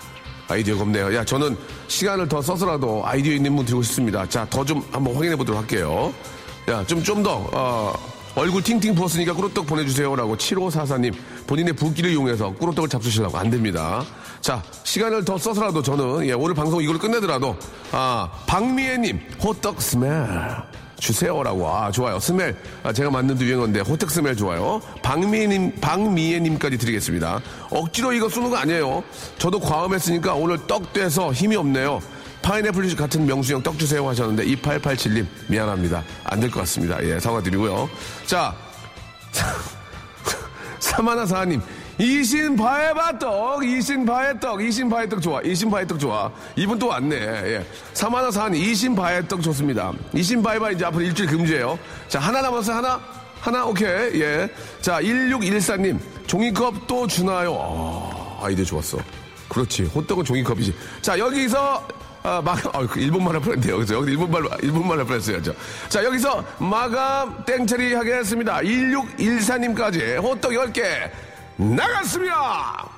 아이디어가 0.54 0.82
없네요. 0.82 1.14
야, 1.14 1.24
저는 1.24 1.56
시간을 1.88 2.28
더 2.28 2.40
써서라도 2.40 3.02
아이디어 3.04 3.32
있는 3.34 3.54
분 3.56 3.64
드리고 3.64 3.82
싶습니다. 3.82 4.28
자, 4.28 4.46
더 4.50 4.64
좀 4.64 4.82
한번 4.90 5.14
확인해 5.14 5.36
보도록 5.36 5.60
할게요. 5.60 6.12
야, 6.68 6.84
좀, 6.86 7.02
좀 7.02 7.22
더, 7.22 7.48
어, 7.52 7.92
얼굴 8.36 8.62
팅팅 8.62 8.94
부었으니까 8.94 9.34
꾸루떡 9.34 9.66
보내주세요. 9.66 10.16
라고 10.16 10.36
7544님, 10.36 11.14
본인의 11.46 11.74
붓기를 11.74 12.10
이용해서 12.10 12.52
꾸루떡을 12.54 12.88
잡수시려고 12.88 13.36
안 13.36 13.50
됩니다. 13.50 14.02
자, 14.40 14.62
시간을 14.84 15.24
더 15.24 15.36
써서라도 15.38 15.82
저는, 15.82 16.26
예, 16.26 16.32
오늘 16.32 16.54
방송 16.54 16.82
이걸 16.82 16.98
끝내더라도, 16.98 17.56
아, 17.92 18.30
박미애님, 18.46 19.20
호떡 19.42 19.80
스멜. 19.82 20.08
주세요라고. 21.04 21.68
아, 21.68 21.90
좋아요. 21.90 22.18
스멜. 22.18 22.54
아, 22.82 22.92
제가 22.92 23.10
만든 23.10 23.38
유행어인데, 23.40 23.80
호떡 23.80 24.10
스멜 24.10 24.34
좋아요. 24.36 24.80
박미애님, 25.02 25.80
박미애님까지 25.80 26.78
드리겠습니다. 26.78 27.40
억지로 27.70 28.12
이거 28.12 28.28
쏘는 28.28 28.50
거 28.50 28.56
아니에요. 28.56 29.04
저도 29.38 29.60
과음했으니까 29.60 30.34
오늘 30.34 30.58
떡 30.66 30.92
돼서 30.92 31.32
힘이 31.32 31.56
없네요. 31.56 32.00
파인애플 32.42 32.94
같은 32.96 33.24
명수형 33.24 33.62
떡 33.62 33.78
주세요 33.78 34.06
하셨는데 34.06 34.44
2887님 34.44 35.26
미안합니다. 35.48 36.02
안 36.24 36.40
될 36.40 36.50
것 36.50 36.60
같습니다. 36.60 37.02
예, 37.02 37.18
사과드리고요. 37.18 37.88
자, 38.26 38.54
사마나사님 40.78 41.60
이신바에바 41.98 43.18
떡, 43.18 43.64
이신바의 43.64 44.40
떡, 44.40 44.62
이신바의 44.62 45.08
떡 45.08 45.22
좋아, 45.22 45.40
이신바의 45.42 45.86
떡 45.86 45.98
좋아. 45.98 46.30
이분 46.56 46.78
또 46.78 46.88
왔네. 46.88 47.16
예. 47.16 47.66
사마나사님 47.92 48.60
이신바의 48.60 49.28
떡 49.28 49.42
좋습니다. 49.42 49.92
이신바에바 50.12 50.72
이제 50.72 50.84
앞으로 50.84 51.04
일주일 51.04 51.30
금지예요. 51.30 51.78
자, 52.08 52.18
하나 52.18 52.42
남았어요, 52.42 52.76
하나? 52.76 53.00
하나, 53.40 53.64
오케이. 53.66 54.20
예. 54.20 54.48
자, 54.80 55.00
1614님 55.00 55.98
종이컵 56.26 56.86
또 56.86 57.06
주나요? 57.06 57.54
아, 57.60 58.46
아이디어 58.46 58.64
좋았어. 58.64 58.98
그렇지. 59.48 59.84
호떡은 59.84 60.24
종이컵이지. 60.24 60.74
자, 61.00 61.16
여기서, 61.16 61.86
아, 62.24 62.42
막, 62.42 62.58
아, 62.74 62.86
그 62.86 62.98
일본말 62.98 63.34
할 63.34 63.40
뻔했네요. 63.40 63.76
그래서 63.76 63.94
여기 63.94 64.12
일본말 64.12 64.98
할 64.98 65.04
뻔했어야죠. 65.04 65.54
자, 65.88 66.02
여기서 66.02 66.44
마감 66.58 67.44
땡처리 67.44 67.94
하겠습니다. 67.94 68.58
1614님까지 68.60 70.20
호떡 70.20 70.52
10개 70.52 71.10
나갔습니다! 71.56 72.90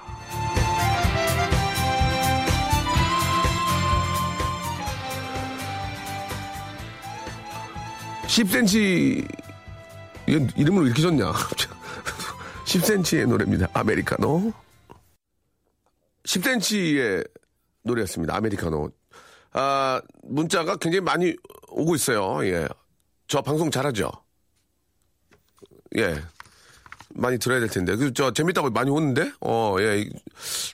10cm, 8.26 9.26
이건 10.26 10.50
이름을 10.56 10.86
이렇게 10.86 11.02
줬냐? 11.02 11.32
10cm의 12.66 13.26
노래입니다. 13.28 13.68
아메리카노. 13.72 14.52
10cm의 16.24 17.28
노래였습니다. 17.82 18.34
아메리카노. 18.36 18.90
아, 19.52 20.02
문자가 20.24 20.76
굉장히 20.76 21.00
많이 21.00 21.36
오고 21.68 21.94
있어요. 21.94 22.44
예. 22.46 22.68
저 23.28 23.40
방송 23.40 23.70
잘하죠? 23.70 24.10
예. 25.96 26.20
많이 27.16 27.38
들어야 27.38 27.60
될 27.60 27.68
텐데. 27.68 27.96
그, 27.96 28.12
저, 28.12 28.32
재밌다고 28.32 28.70
많이 28.70 28.90
오는데? 28.90 29.32
어, 29.40 29.76
예. 29.80 30.08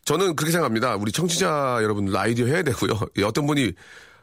저는 0.05 0.37
그렇게 0.37 0.53
생각합니다. 0.53 0.97
우리 0.97 1.13
청취자 1.13 1.79
여러분들 1.83 2.17
아이디어 2.17 2.47
해야 2.47 2.63
되고요. 2.63 2.99
예, 3.19 3.23
어떤 3.25 3.47
분이, 3.47 3.73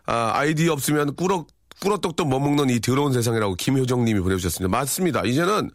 아, 0.05 0.31
아이디어 0.35 0.73
없으면 0.73 1.15
꿀호, 1.15 1.47
꿀호떡도 1.81 2.25
못 2.25 2.39
먹는 2.39 2.69
이 2.69 2.79
더러운 2.79 3.13
세상이라고 3.13 3.55
김효정 3.55 4.03
님이 4.05 4.19
보내주셨습니다. 4.19 4.75
맞습니다. 4.77 5.23
이제는 5.23 5.71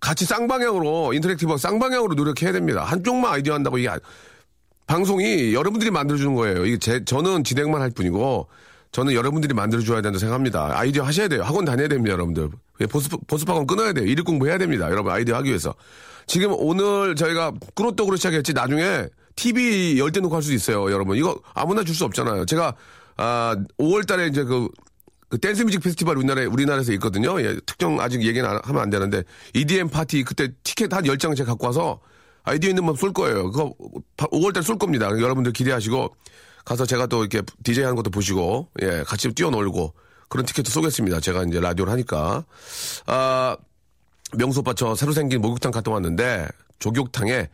같이 0.00 0.24
쌍방향으로, 0.24 1.12
interactive 1.14 1.56
쌍방향으로 1.56 2.14
노력해야 2.14 2.52
됩니다. 2.52 2.84
한쪽만 2.84 3.32
아이디어 3.32 3.54
한다고 3.54 3.78
이게 3.78 3.88
안- 3.88 4.00
방송이 4.86 5.52
여러분들이 5.52 5.90
만들어주는 5.90 6.34
거예요. 6.34 6.64
이게 6.64 6.78
제, 6.78 7.04
저는 7.04 7.44
진행만 7.44 7.82
할 7.82 7.90
뿐이고, 7.90 8.48
저는 8.92 9.12
여러분들이 9.12 9.54
만들어줘야 9.54 9.96
된다고 9.96 10.18
생각합니다. 10.18 10.78
아이디어 10.78 11.02
하셔야 11.04 11.28
돼요. 11.28 11.42
학원 11.42 11.64
다녀야 11.64 11.88
됩니다, 11.88 12.12
여러분들. 12.12 12.48
예, 12.80 12.86
보스, 12.86 13.08
보스학원 13.26 13.66
끊어야 13.66 13.92
돼요. 13.92 14.04
일일 14.06 14.24
공부해야 14.24 14.56
됩니다. 14.58 14.90
여러분, 14.90 15.12
아이디어 15.12 15.36
하기 15.36 15.48
위해서. 15.50 15.74
지금 16.26 16.52
오늘 16.56 17.14
저희가 17.14 17.52
꿀호떡으로 17.74 18.16
시작했지, 18.16 18.52
나중에 18.54 19.06
TV 19.36 19.98
열대 19.98 20.20
놓고 20.20 20.34
할 20.34 20.42
수도 20.42 20.54
있어요, 20.54 20.90
여러분. 20.90 21.16
이거 21.16 21.38
아무나 21.54 21.84
줄 21.84 21.94
수 21.94 22.04
없잖아요. 22.04 22.46
제가, 22.46 22.74
아, 23.18 23.56
5월 23.78 24.06
달에 24.06 24.26
이제 24.28 24.42
그, 24.44 24.68
그 25.28 25.38
댄스 25.38 25.62
music 25.62 25.80
페스티벌 25.80 26.16
우리나라에, 26.16 26.46
우리나라에서 26.46 26.92
있거든요. 26.94 27.40
예, 27.42 27.58
특정 27.66 28.00
아직 28.00 28.22
얘기는 28.22 28.48
안- 28.48 28.60
하면 28.64 28.82
안 28.82 28.90
되는데, 28.90 29.22
EDM 29.52 29.90
파티 29.90 30.24
그때 30.24 30.48
티켓 30.64 30.92
한 30.94 31.04
10장 31.04 31.36
제가 31.36 31.50
갖고 31.52 31.66
와서 31.66 32.00
아이디어 32.44 32.70
있는 32.70 32.86
분 32.86 32.97
쏠 32.97 33.12
거예요. 33.12 33.50
그거 33.50 33.74
5월 34.16 34.54
달 34.54 34.62
쏠 34.62 34.78
겁니다. 34.78 35.08
여러분들 35.10 35.52
기대하시고 35.52 36.14
가서 36.68 36.84
제가 36.84 37.06
또 37.06 37.24
이렇게 37.24 37.40
DJ 37.64 37.84
하는 37.84 37.96
것도 37.96 38.10
보시고 38.10 38.68
예 38.82 39.02
같이 39.06 39.32
뛰어놀고 39.32 39.94
그런 40.28 40.44
티켓도 40.44 40.70
쏘겠습니다. 40.70 41.20
제가 41.20 41.44
이제 41.44 41.58
라디오를 41.60 41.90
하니까 41.90 42.44
아 43.06 43.56
명수 44.36 44.60
오빠 44.60 44.74
저 44.74 44.94
새로 44.94 45.12
생긴 45.12 45.40
목욕탕 45.40 45.72
갔다 45.72 45.90
왔는데 45.90 46.46
조격탕에 46.78 47.48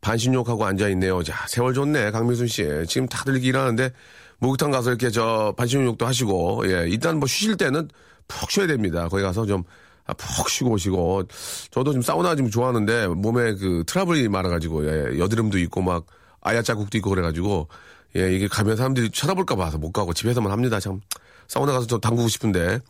반신욕하고 0.00 0.64
앉아있네요. 0.64 1.22
자, 1.22 1.46
세월 1.48 1.74
좋네, 1.74 2.10
강민순 2.10 2.46
씨. 2.46 2.64
지금 2.86 3.08
다들 3.08 3.34
이렇게 3.34 3.48
일하는데, 3.48 3.90
목욕탕 4.38 4.70
가서 4.70 4.90
이렇게 4.90 5.10
저 5.10 5.54
반신욕도 5.56 6.06
하시고, 6.06 6.62
예, 6.66 6.88
일단 6.88 7.18
뭐 7.18 7.26
쉬실 7.26 7.56
때는 7.56 7.88
푹 8.28 8.50
쉬어야 8.50 8.66
됩니다. 8.66 9.08
거기 9.08 9.22
가서 9.22 9.46
좀, 9.46 9.64
아, 10.04 10.12
푹 10.12 10.48
쉬고 10.48 10.70
오시고. 10.72 11.24
저도 11.72 11.92
지금 11.92 12.02
사우나 12.02 12.36
좀 12.36 12.50
좋아하는데, 12.50 13.08
몸에 13.08 13.54
그 13.54 13.82
트러블이 13.86 14.28
많아가지고, 14.28 14.86
예, 14.86 15.18
여드름도 15.18 15.58
있고 15.58 15.82
막, 15.82 16.06
아야 16.40 16.62
자국도 16.62 16.98
있고 16.98 17.10
그래가지고, 17.10 17.68
예, 18.16 18.34
이게 18.34 18.48
가면 18.48 18.76
사람들이 18.76 19.10
쳐다볼까 19.10 19.56
봐서 19.56 19.78
못 19.78 19.92
가고 19.92 20.12
집에서만 20.12 20.50
합니다. 20.50 20.80
참, 20.80 21.00
사우나 21.48 21.72
가서 21.72 21.86
좀 21.86 22.00
담그고 22.00 22.28
싶은데. 22.28 22.80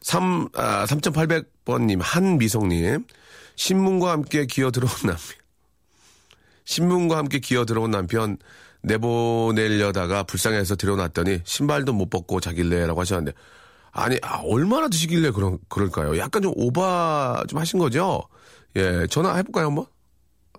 3, 0.00 0.48
아, 0.54 0.86
3800번님, 0.86 1.98
한미성님. 2.00 3.04
신문과 3.56 4.12
함께 4.12 4.46
기어 4.46 4.70
들어온 4.70 4.92
남편. 5.04 5.18
신문과 6.64 7.16
함께 7.18 7.38
기어 7.38 7.64
들어온 7.64 7.90
남편 7.90 8.38
내보내려다가 8.82 10.22
불쌍해서 10.22 10.76
들여놨더니 10.76 11.40
신발도 11.44 11.92
못 11.92 12.08
벗고 12.08 12.40
자길래라고 12.40 13.00
하셨는데 13.00 13.36
아니 13.92 14.18
아, 14.22 14.40
얼마나 14.44 14.88
드시길래 14.88 15.30
그런 15.30 15.58
그럴까요? 15.68 16.18
약간 16.18 16.42
좀 16.42 16.52
오바 16.54 17.44
좀 17.48 17.58
하신 17.58 17.78
거죠? 17.78 18.22
예 18.76 19.06
전화 19.08 19.34
해볼까요 19.36 19.66
한번? 19.66 19.86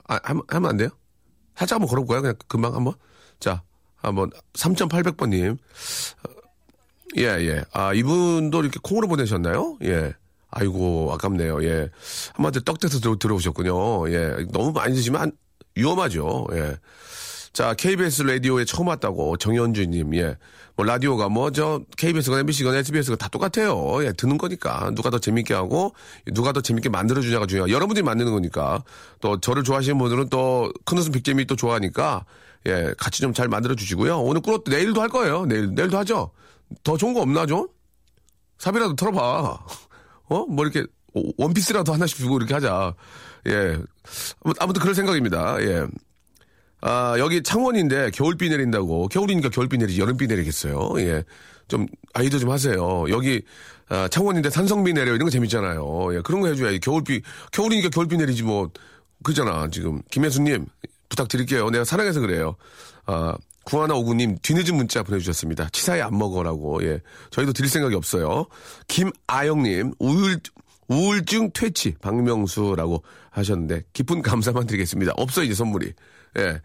아 0.08 0.20
하면, 0.24 0.66
안 0.66 0.78
돼요? 0.78 0.90
살짝 1.56 1.76
한번 1.76 1.90
걸어볼까요? 1.90 2.22
그냥 2.22 2.36
금방 2.48 2.76
한번 2.76 2.94
자 3.40 3.64
한번 3.98 4.30
3,800번님 4.54 5.58
예, 7.18 7.24
예. 7.24 7.64
아, 7.74 7.94
이분도 7.94 8.62
이렇게 8.62 8.80
콩으로 8.84 9.08
보내셨나요? 9.08 9.78
예. 9.84 10.14
아이고, 10.52 11.12
아깝네요. 11.14 11.64
예. 11.64 11.90
한마디 12.34 12.64
떡대서 12.64 13.00
들어, 13.00 13.16
들어 13.18 13.36
오셨군요. 13.36 14.10
예. 14.12 14.36
너무 14.52 14.72
많이 14.72 14.94
드시면 14.96 15.22
안- 15.22 15.32
위험하죠. 15.76 16.48
예. 16.54 16.76
자, 17.54 17.74
KBS 17.74 18.24
라디오에 18.24 18.66
처음 18.66 18.88
왔다고 18.88 19.38
정현주님, 19.38 20.16
예. 20.16 20.38
뭐, 20.76 20.86
라디오가 20.86 21.28
뭐, 21.28 21.50
저, 21.52 21.82
KBS건 21.98 22.40
MBC건 22.42 22.76
SBS건 22.76 23.18
다 23.18 23.30
똑같아요. 23.30 24.04
예, 24.06 24.12
듣는 24.14 24.38
거니까. 24.38 24.92
누가 24.94 25.10
더 25.10 25.18
재밌게 25.18 25.54
하고, 25.56 25.96
누가 26.34 26.52
더 26.52 26.62
재밌게 26.62 26.90
만들어주냐가 26.90 27.48
중요해요. 27.48 27.74
여러분들이 27.74 28.04
만드는 28.04 28.32
거니까. 28.32 28.84
또, 29.22 29.40
저를 29.40 29.64
좋아하시는 29.64 29.98
분들은 29.98 30.30
또, 30.30 30.72
큰 30.86 30.98
웃음 31.00 31.14
빅재미 31.14 31.46
또 31.46 31.56
좋아하니까, 31.56 32.26
예, 32.68 32.94
같이 32.98 33.22
좀 33.22 33.34
잘 33.34 33.48
만들어 33.48 33.74
주시고요. 33.76 34.20
오늘 34.22 34.42
꿀 34.42 34.60
내일도 34.68 35.02
할 35.02 35.10
거예요. 35.10 35.46
내일, 35.46 35.74
내일도 35.74 35.98
하죠. 36.00 36.32
더 36.84 36.96
좋은 36.98 37.14
거 37.14 37.22
없나, 37.22 37.46
좀? 37.46 37.68
삽이라도 38.60 38.96
털어봐. 38.96 39.58
어? 40.30 40.46
뭐 40.46 40.66
이렇게 40.66 40.86
오- 41.14 41.32
원피스라도 41.38 41.94
하나씩 41.94 42.18
주고 42.18 42.38
이렇게 42.38 42.54
하자. 42.54 42.94
예. 43.48 43.78
아무- 44.44 44.54
아무튼 44.60 44.82
그럴 44.82 44.94
생각입니다. 44.94 45.58
예. 45.62 45.86
아, 46.82 47.16
여기 47.18 47.42
창원인데 47.42 48.12
겨울비 48.12 48.50
내린다고. 48.50 49.08
겨울이니까 49.08 49.50
겨울비 49.50 49.78
내리지 49.78 50.00
여름비 50.02 50.28
내리겠어요. 50.28 50.92
예. 51.00 51.24
좀 51.68 51.86
아이디어 52.14 52.40
좀 52.40 52.52
하세요. 52.52 53.06
여기 53.10 53.42
아, 53.90 54.08
창원인데 54.10 54.50
산성비 54.50 54.94
내려 54.94 55.14
이런 55.14 55.26
거 55.26 55.30
재밌잖아요. 55.30 56.16
예. 56.16 56.22
그런 56.22 56.42
거 56.42 56.48
해줘야지. 56.48 56.80
겨울비 56.82 57.22
겨울이니까 57.52 57.90
겨울비 57.90 58.18
내리지 58.18 58.44
뭐 58.44 58.70
그잖아. 59.24 59.68
지금 59.72 60.02
김혜수님 60.12 60.66
부탁드릴게요. 61.10 61.70
내가 61.70 61.84
사랑해서 61.84 62.20
그래요. 62.20 62.56
아, 63.06 63.36
구하나 63.64 63.96
오구님 63.96 64.38
뒤늦은 64.42 64.76
문자 64.76 65.04
보내주셨습니다. 65.04 65.70
치사에 65.70 66.02
안 66.02 66.18
먹어라고. 66.18 66.84
예. 66.84 67.02
저희도 67.32 67.54
드릴 67.54 67.70
생각이 67.70 67.96
없어요. 67.96 68.46
김아영님 68.88 69.94
우울 70.00 70.40
우울증 70.90 71.52
퇴치 71.52 71.96
박명수라고 72.02 73.04
하셨는데 73.30 73.84
깊은 73.92 74.22
감사만 74.22 74.68
드리겠습니다. 74.68 75.14
없어 75.18 75.44
이제 75.44 75.54
선물이. 75.54 75.94
예. 76.40 76.62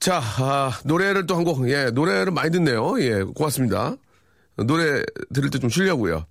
자 0.00 0.20
아, 0.20 0.72
노래를 0.84 1.26
또 1.26 1.36
한 1.36 1.44
곡. 1.44 1.68
예 1.70 1.86
노래를 1.90 2.32
많이 2.32 2.50
듣네요. 2.50 3.00
예 3.00 3.22
고맙습니다. 3.22 3.96
노래 4.66 5.02
들을 5.32 5.50
때 5.50 5.58
좀 5.60 5.70
쉬려고요. 5.70 6.26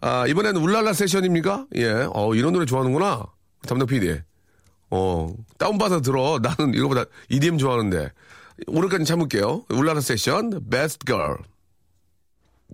아 0.00 0.26
이번에는 0.26 0.60
울랄라 0.60 0.94
세션입니까? 0.94 1.66
예. 1.76 2.06
어 2.14 2.34
이런 2.34 2.54
노래 2.54 2.64
좋아하는구나. 2.64 3.26
담당 3.68 3.86
PD. 3.86 4.20
어, 4.94 5.32
다운받아 5.56 6.00
들어. 6.00 6.38
나는 6.40 6.74
이거보다 6.74 7.06
EDM 7.30 7.56
좋아하는데. 7.56 8.10
오늘까지 8.66 9.06
참을게요. 9.06 9.64
울라라 9.70 10.02
세션, 10.02 10.60
Best 10.70 11.00
Girl. 11.06 11.38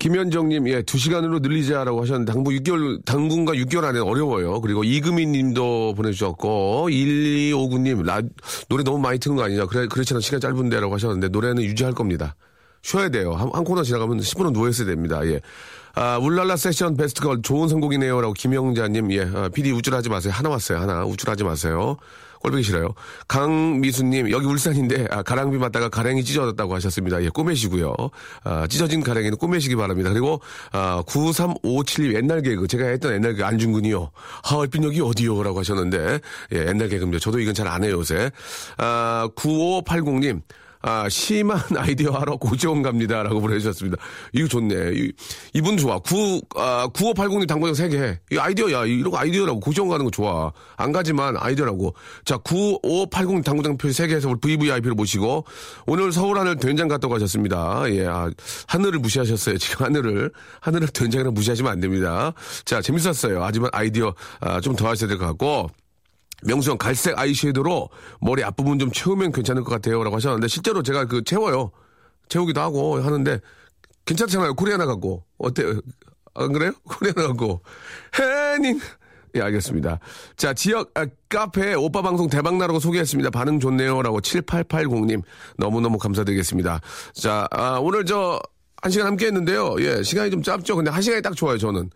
김현정님, 0.00 0.68
예, 0.68 0.82
두 0.82 0.98
시간으로 0.98 1.38
늘리자라고 1.38 2.02
하셨는데, 2.02 2.32
당분 2.32 2.54
6개월, 2.56 3.04
당분과 3.04 3.52
6개월 3.54 3.84
안에 3.84 4.00
어려워요. 4.00 4.60
그리고 4.60 4.82
이금희 4.82 5.26
님도 5.26 5.94
보내주셨고, 5.94 6.88
1259님, 6.90 8.04
라, 8.04 8.20
노래 8.68 8.82
너무 8.82 8.98
많이 8.98 9.18
트는 9.18 9.36
거 9.36 9.44
아니냐. 9.44 9.66
그래, 9.66 9.86
그렇지 9.86 10.14
않아 10.14 10.20
시간 10.20 10.40
짧은데라고 10.40 10.94
하셨는데, 10.94 11.28
노래는 11.28 11.62
유지할 11.62 11.94
겁니다. 11.94 12.34
쉬어야 12.82 13.08
돼요. 13.08 13.34
한, 13.34 13.50
한 13.52 13.64
코너 13.64 13.82
지나가면 13.82 14.18
10분은 14.18 14.52
누워있어야 14.52 14.86
됩니다. 14.86 15.24
예. 15.26 15.40
아, 16.00 16.16
울랄라 16.16 16.56
세션 16.56 16.96
베스트 16.96 17.20
걸 17.22 17.42
좋은 17.42 17.66
선곡이네요. 17.66 18.20
라고 18.20 18.32
김영자님, 18.32 19.10
예, 19.10 19.22
아, 19.34 19.48
PD 19.48 19.72
우쭐하지 19.72 20.08
마세요. 20.08 20.32
하나 20.32 20.48
왔어요. 20.48 20.78
하나. 20.78 21.04
우쭐하지 21.04 21.42
마세요. 21.42 21.96
꼴보기 22.40 22.62
싫어요. 22.62 22.94
강미수님, 23.26 24.30
여기 24.30 24.46
울산인데, 24.46 25.08
아, 25.10 25.24
가랑비 25.24 25.58
맞다가 25.58 25.88
가랭이 25.88 26.22
찢어졌다고 26.22 26.72
하셨습니다. 26.76 27.20
예, 27.24 27.30
꼬매시고요. 27.30 27.92
아, 28.44 28.68
찢어진 28.68 29.02
가랭이는 29.02 29.38
꼬매시기 29.38 29.74
바랍니다. 29.74 30.10
그리고, 30.10 30.40
아, 30.70 31.02
9357 31.04 32.14
옛날 32.14 32.42
개그, 32.42 32.68
제가 32.68 32.86
했던 32.86 33.14
옛날 33.14 33.32
개그, 33.32 33.44
안중근이요. 33.44 34.10
아, 34.44 34.54
얼핏 34.54 34.84
여기 34.84 35.00
어디요? 35.00 35.42
라고 35.42 35.58
하셨는데, 35.58 36.20
예, 36.52 36.58
옛날 36.68 36.88
개그입니다. 36.88 37.18
저도 37.18 37.40
이건 37.40 37.54
잘 37.54 37.66
안 37.66 37.82
해요, 37.82 37.94
요새. 37.94 38.30
아, 38.76 39.28
9580님, 39.34 40.42
아, 40.80 41.08
심한 41.08 41.58
아이디어 41.76 42.12
하러 42.12 42.36
고지원 42.36 42.82
갑니다. 42.82 43.22
라고 43.22 43.40
보내주셨습니다. 43.40 43.96
이거 44.32 44.46
좋네. 44.48 44.92
이, 44.94 45.12
이분 45.54 45.76
좋아. 45.76 45.98
9, 45.98 46.40
아, 46.56 46.88
9580님 46.94 47.46
당구장 47.48 47.88
3개 47.88 47.96
해. 48.00 48.20
이 48.30 48.38
아이디어야. 48.38 48.86
이런 48.86 49.10
거 49.10 49.18
아이디어라고. 49.18 49.60
고지원 49.60 49.88
가는 49.88 50.04
거 50.04 50.10
좋아. 50.10 50.52
안 50.76 50.92
가지만 50.92 51.36
아이디어라고. 51.36 51.94
자, 52.24 52.36
9580 52.38 53.44
당구장 53.44 53.76
표 53.76 53.88
3개 53.88 54.12
해서 54.12 54.28
우리 54.28 54.38
VVIP를 54.40 54.94
모시고 54.94 55.44
오늘 55.86 56.12
서울 56.12 56.38
하늘 56.38 56.56
된장 56.56 56.88
갔다 56.88 57.08
가셨습니다. 57.08 57.82
예, 57.90 58.06
아, 58.06 58.30
하늘을 58.68 59.00
무시하셨어요. 59.00 59.58
지금 59.58 59.86
하늘을. 59.86 60.30
하늘을 60.60 60.88
된장이랑 60.88 61.34
무시하시면 61.34 61.72
안 61.72 61.80
됩니다. 61.80 62.32
자, 62.64 62.80
재밌었어요. 62.80 63.42
하지만 63.44 63.70
아이디어 63.72 64.14
아, 64.40 64.60
좀 64.60 64.76
더 64.78 64.88
하셔야 64.88 65.08
될 65.08 65.18
것 65.18 65.26
같고. 65.26 65.70
명수 66.44 66.70
형 66.70 66.78
갈색 66.78 67.18
아이섀도로 67.18 67.88
머리 68.20 68.44
앞부분 68.44 68.78
좀 68.78 68.90
채우면 68.92 69.32
괜찮을 69.32 69.64
것 69.64 69.70
같아요. 69.70 70.02
라고 70.04 70.16
하셨는데 70.16 70.48
실제로 70.48 70.82
제가 70.82 71.06
그 71.06 71.22
채워요. 71.24 71.70
채우기도 72.28 72.60
하고 72.60 73.00
하는데 73.00 73.40
괜찮잖아요. 74.04 74.54
코리아나 74.54 74.86
갖고. 74.86 75.24
어때요? 75.38 75.80
안 76.34 76.52
그래요? 76.52 76.72
코리아나 76.84 77.28
갖고. 77.28 77.62
해닝. 78.18 78.80
예, 79.34 79.42
알겠습니다. 79.42 79.98
자, 80.36 80.54
지역 80.54 80.90
아, 80.94 81.06
카페 81.28 81.74
오빠 81.74 82.00
방송 82.02 82.28
대박나라고 82.28 82.80
소개했습니다. 82.80 83.30
반응 83.30 83.60
좋네요. 83.60 84.00
라고 84.02 84.20
7880님 84.20 85.22
너무너무 85.58 85.98
감사드리겠습니다. 85.98 86.80
자, 87.14 87.46
아, 87.50 87.78
오늘 87.80 88.04
저 88.04 88.38
한 88.82 88.92
시간 88.92 89.08
함께 89.08 89.26
했는데요. 89.26 89.76
예, 89.80 90.02
시간이 90.02 90.30
좀 90.30 90.42
짧죠. 90.42 90.76
근데 90.76 90.90
한 90.90 91.02
시간이 91.02 91.20
딱 91.22 91.34
좋아요, 91.34 91.58
저는. 91.58 91.90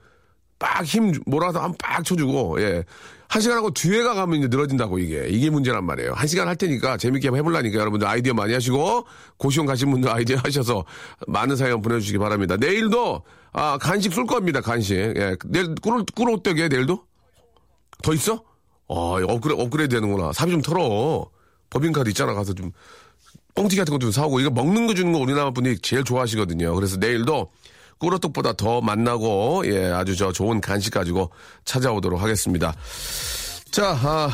빡 0.58 0.84
힘 0.84 1.12
몰아서 1.26 1.60
한 1.60 1.72
빡 1.78 2.04
쳐주고 2.04 2.60
예. 2.60 2.84
한 3.32 3.40
시간 3.40 3.56
하고 3.56 3.70
뒤에가 3.70 4.12
가면 4.12 4.40
이제 4.40 4.48
늘어진다고 4.48 4.98
이게 4.98 5.26
이게 5.26 5.48
문제란 5.48 5.86
말이에요. 5.86 6.12
한 6.12 6.28
시간 6.28 6.48
할 6.48 6.54
테니까 6.54 6.98
재밌게 6.98 7.28
한번 7.28 7.38
해보려니까 7.38 7.78
여러분들 7.80 8.06
아이디어 8.06 8.34
많이 8.34 8.52
하시고 8.52 9.06
고시원 9.38 9.66
가신 9.66 9.90
분들 9.90 10.10
아이디어 10.10 10.36
하셔서 10.36 10.84
많은 11.26 11.56
사연 11.56 11.80
보내주시기 11.80 12.18
바랍니다. 12.18 12.58
내일도 12.58 13.22
아 13.52 13.78
간식 13.78 14.12
쏠 14.12 14.26
겁니다 14.26 14.60
간식. 14.60 14.96
예. 14.96 15.34
내일 15.46 15.74
꿀 15.76 16.04
꿀호떡에 16.14 16.68
내일도 16.68 17.06
더 18.02 18.12
있어? 18.12 18.44
어 18.86 19.16
업그레 19.22 19.54
업그레이드 19.54 19.94
되는구나. 19.94 20.34
삽이 20.34 20.50
좀 20.50 20.60
털어. 20.60 21.24
법인카드 21.70 22.10
있잖아 22.10 22.34
가서 22.34 22.52
좀 22.52 22.70
뻥튀기 23.54 23.76
같은 23.78 23.92
것도 23.92 24.00
좀 24.00 24.12
사오고 24.12 24.40
이거 24.40 24.50
먹는 24.50 24.86
거 24.86 24.92
주는 24.92 25.10
거 25.10 25.18
우리나라 25.18 25.52
분이 25.52 25.78
제일 25.78 26.04
좋아하시거든요. 26.04 26.74
그래서 26.74 26.98
내일도 26.98 27.48
꿀어떡보다 28.02 28.54
더 28.54 28.80
만나고 28.80 29.62
예 29.66 29.86
아주 29.86 30.16
저 30.16 30.32
좋은 30.32 30.60
간식 30.60 30.92
가지고 30.92 31.30
찾아오도록 31.64 32.20
하겠습니다. 32.20 32.74
자, 33.70 33.96
아, 34.02 34.28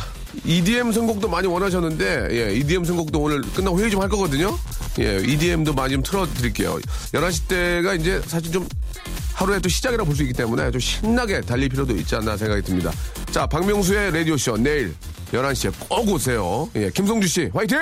EDM 0.45 0.91
선곡도 0.91 1.29
많이 1.29 1.47
원하셨는데, 1.47 2.29
예, 2.33 2.55
EDM 2.57 2.85
선곡도 2.85 3.21
오늘 3.21 3.41
끝나고 3.43 3.79
회의 3.79 3.89
좀 3.89 4.03
할 4.03 4.09
거거든요. 4.09 4.59
예, 4.99 5.19
EDM도 5.25 5.75
많이 5.75 5.93
좀 5.95 6.03
틀어드릴게요. 6.03 6.77
11시 7.13 7.47
때가 7.47 7.95
이제 7.95 8.21
사실 8.27 8.51
좀 8.51 8.67
하루의 9.35 9.61
또 9.61 9.69
시작이라 9.69 10.03
볼 10.03 10.17
수 10.17 10.23
있기 10.23 10.33
때문에 10.35 10.73
좀 10.73 10.81
신나게 10.81 11.43
달릴 11.43 11.69
필요도 11.69 11.95
있지 11.99 12.17
않나 12.17 12.37
생각이 12.37 12.63
듭니다. 12.63 12.91
자, 13.31 13.47
박명수의 13.47 14.11
라디오쇼 14.13 14.57
내일 14.57 14.93
11시에 15.31 15.73
꼭 15.89 16.09
오세요. 16.09 16.69
예, 16.75 16.91
김성주 16.91 17.29
씨, 17.29 17.51
화이팅! 17.55 17.79